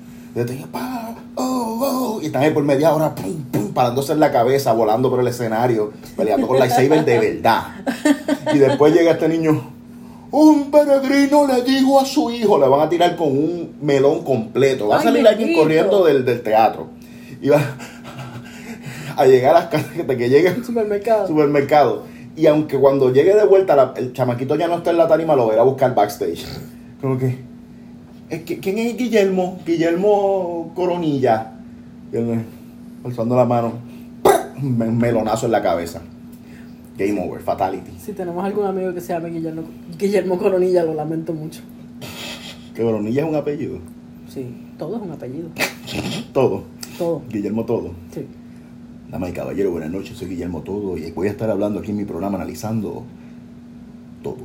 Pa, 0.71 1.15
oh, 1.35 1.79
oh, 2.17 2.19
y 2.21 2.25
están 2.25 2.43
ahí 2.43 2.51
por 2.51 2.63
media 2.63 2.93
hora, 2.93 3.15
pum, 3.15 3.43
pum, 3.51 3.71
parándose 3.73 4.11
en 4.11 4.19
la 4.19 4.33
cabeza, 4.33 4.73
volando 4.73 5.09
por 5.09 5.21
el 5.21 5.27
escenario, 5.29 5.93
peleando 6.17 6.45
con 6.45 6.59
lightsaber 6.59 7.05
de 7.05 7.19
verdad. 7.19 7.63
Y 8.53 8.57
después 8.57 8.93
llega 8.93 9.11
este 9.11 9.29
niño, 9.29 9.71
un 10.31 10.71
peregrino 10.71 11.47
le 11.47 11.61
dijo 11.63 12.01
a 12.01 12.05
su 12.05 12.29
hijo, 12.31 12.59
le 12.59 12.67
van 12.67 12.81
a 12.81 12.89
tirar 12.89 13.15
con 13.15 13.29
un 13.29 13.75
melón 13.81 14.23
completo. 14.25 14.89
Va 14.89 14.97
a 14.99 15.03
salir 15.03 15.25
alguien 15.25 15.55
corriendo 15.57 16.03
del, 16.03 16.25
del 16.25 16.41
teatro. 16.43 16.87
Y 17.41 17.47
va 17.47 17.61
a 19.15 19.25
llegar 19.25 19.55
a 19.55 19.59
las 19.59 19.67
casas, 19.69 19.87
hasta 19.97 20.17
que 20.17 20.27
llegue 20.29 20.49
al 20.49 20.65
Supermercado. 20.65 21.27
supermercado. 21.27 22.03
Y 22.35 22.47
aunque 22.47 22.77
cuando 22.77 23.13
llegue 23.13 23.33
de 23.33 23.45
vuelta, 23.45 23.77
la- 23.77 23.93
el 23.95 24.11
chamaquito 24.11 24.57
ya 24.57 24.67
no 24.67 24.75
está 24.75 24.91
en 24.91 24.97
la 24.97 25.07
tarima, 25.07 25.33
lo 25.33 25.47
verá 25.47 25.61
a 25.61 25.65
buscar 25.65 25.95
backstage. 25.95 26.45
Como 26.99 27.17
que, 27.17 27.37
¿quién 28.43 28.77
es 28.79 28.97
Guillermo? 28.97 29.59
Guillermo 29.65 30.71
Coronilla. 30.75 31.51
Alzando 33.03 33.35
la 33.35 33.45
mano, 33.45 33.73
un 34.61 34.77
me- 34.77 34.91
melonazo 34.91 35.45
en 35.45 35.51
la 35.51 35.61
cabeza. 35.61 36.01
Game 36.97 37.19
over, 37.21 37.41
fatality. 37.41 37.91
Si 37.99 38.13
tenemos 38.13 38.43
algún 38.43 38.65
amigo 38.65 38.93
que 38.93 39.01
se 39.01 39.13
llame 39.13 39.29
Guillermo, 39.29 39.63
Guillermo 39.99 40.37
Coronilla, 40.37 40.83
lo 40.83 40.93
lamento 40.93 41.33
mucho. 41.33 41.61
Que 42.73 42.81
Coronilla 42.83 43.23
es 43.23 43.29
un 43.29 43.35
apellido. 43.35 43.79
Sí, 44.29 44.47
todo 44.77 44.95
es 44.97 45.01
un 45.01 45.11
apellido. 45.11 45.49
Todo. 46.33 46.63
Todo. 46.97 47.21
Guillermo 47.29 47.65
Todo. 47.65 47.91
Sí. 48.13 48.25
Damas 49.11 49.29
y 49.29 49.33
caballeros, 49.33 49.71
buenas 49.71 49.91
noches, 49.91 50.17
soy 50.17 50.29
Guillermo 50.29 50.61
Todo 50.61 50.97
y 50.97 51.11
voy 51.11 51.27
a 51.27 51.31
estar 51.31 51.49
hablando 51.49 51.79
aquí 51.79 51.91
en 51.91 51.97
mi 51.97 52.05
programa 52.05 52.37
analizando 52.37 53.03
todo. 54.23 54.37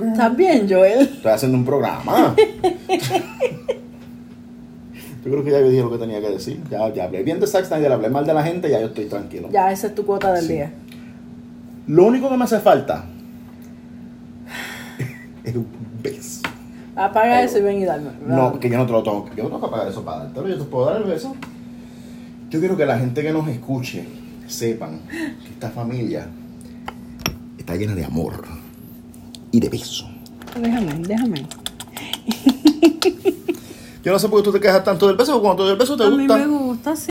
¿Estás 0.00 0.36
bien, 0.36 0.66
Joel? 0.68 1.00
Estoy 1.02 1.32
haciendo 1.32 1.58
un 1.58 1.64
programa. 1.64 2.34
Yo 5.24 5.32
creo 5.32 5.44
que 5.44 5.50
ya 5.50 5.58
yo 5.60 5.68
dije 5.68 5.82
lo 5.82 5.90
que 5.90 5.98
tenía 5.98 6.20
que 6.22 6.30
decir. 6.30 6.62
Ya, 6.70 6.88
ya 6.94 7.04
hablé 7.04 7.22
bien 7.22 7.38
de 7.38 7.46
Zack 7.46 7.66
Snyder, 7.66 7.92
hablé 7.92 8.08
mal 8.08 8.24
de 8.24 8.32
la 8.32 8.42
gente, 8.42 8.70
ya 8.70 8.80
yo 8.80 8.86
estoy 8.86 9.04
tranquilo. 9.06 9.48
Ya, 9.52 9.70
esa 9.70 9.88
es 9.88 9.94
tu 9.94 10.06
cuota 10.06 10.32
del 10.32 10.44
Sí. 10.46 10.52
día. 10.54 10.72
Lo 11.86 12.06
único 12.06 12.30
que 12.30 12.36
me 12.38 12.44
hace 12.44 12.60
falta 12.60 13.04
es 15.44 15.54
un 15.54 15.66
beso. 16.02 16.40
Apaga 16.96 17.42
eso 17.42 17.58
y 17.58 17.62
ven 17.62 17.78
y 17.82 17.84
dame. 17.84 18.10
No, 18.26 18.58
que 18.58 18.70
yo 18.70 18.78
no 18.78 18.86
te 18.86 18.92
lo 18.92 19.02
tengo. 19.02 19.28
Yo 19.36 19.42
no 19.42 19.50
tengo 19.50 19.60
que 19.66 19.70
pagar 19.70 19.88
eso 19.88 20.02
para 20.02 20.18
dártelo. 20.24 20.48
Yo 20.48 20.56
te 20.58 20.64
puedo 20.64 20.86
dar 20.86 20.96
el 21.02 21.04
beso. 21.04 21.34
Yo 22.48 22.60
quiero 22.60 22.76
que 22.78 22.86
la 22.86 22.98
gente 22.98 23.20
que 23.20 23.32
nos 23.32 23.46
escuche 23.48 24.06
sepan 24.46 25.00
que 25.10 25.50
esta 25.52 25.68
familia 25.68 26.26
está 27.68 27.76
llena 27.78 27.94
de 27.94 28.02
amor 28.02 28.44
y 29.52 29.60
de 29.60 29.68
beso. 29.68 30.08
Déjame, 30.58 30.94
déjame. 31.06 31.46
Yo 34.02 34.10
no 34.10 34.18
sé 34.18 34.26
por 34.30 34.40
qué 34.40 34.44
tú 34.44 34.52
te 34.52 34.60
quejas 34.60 34.82
tanto 34.82 35.06
del 35.06 35.18
beso, 35.18 35.38
cuando 35.42 35.70
el 35.70 35.76
beso 35.76 35.94
te 35.94 36.04
A 36.04 36.08
mí 36.08 36.16
gusta. 36.16 36.38
me 36.38 36.46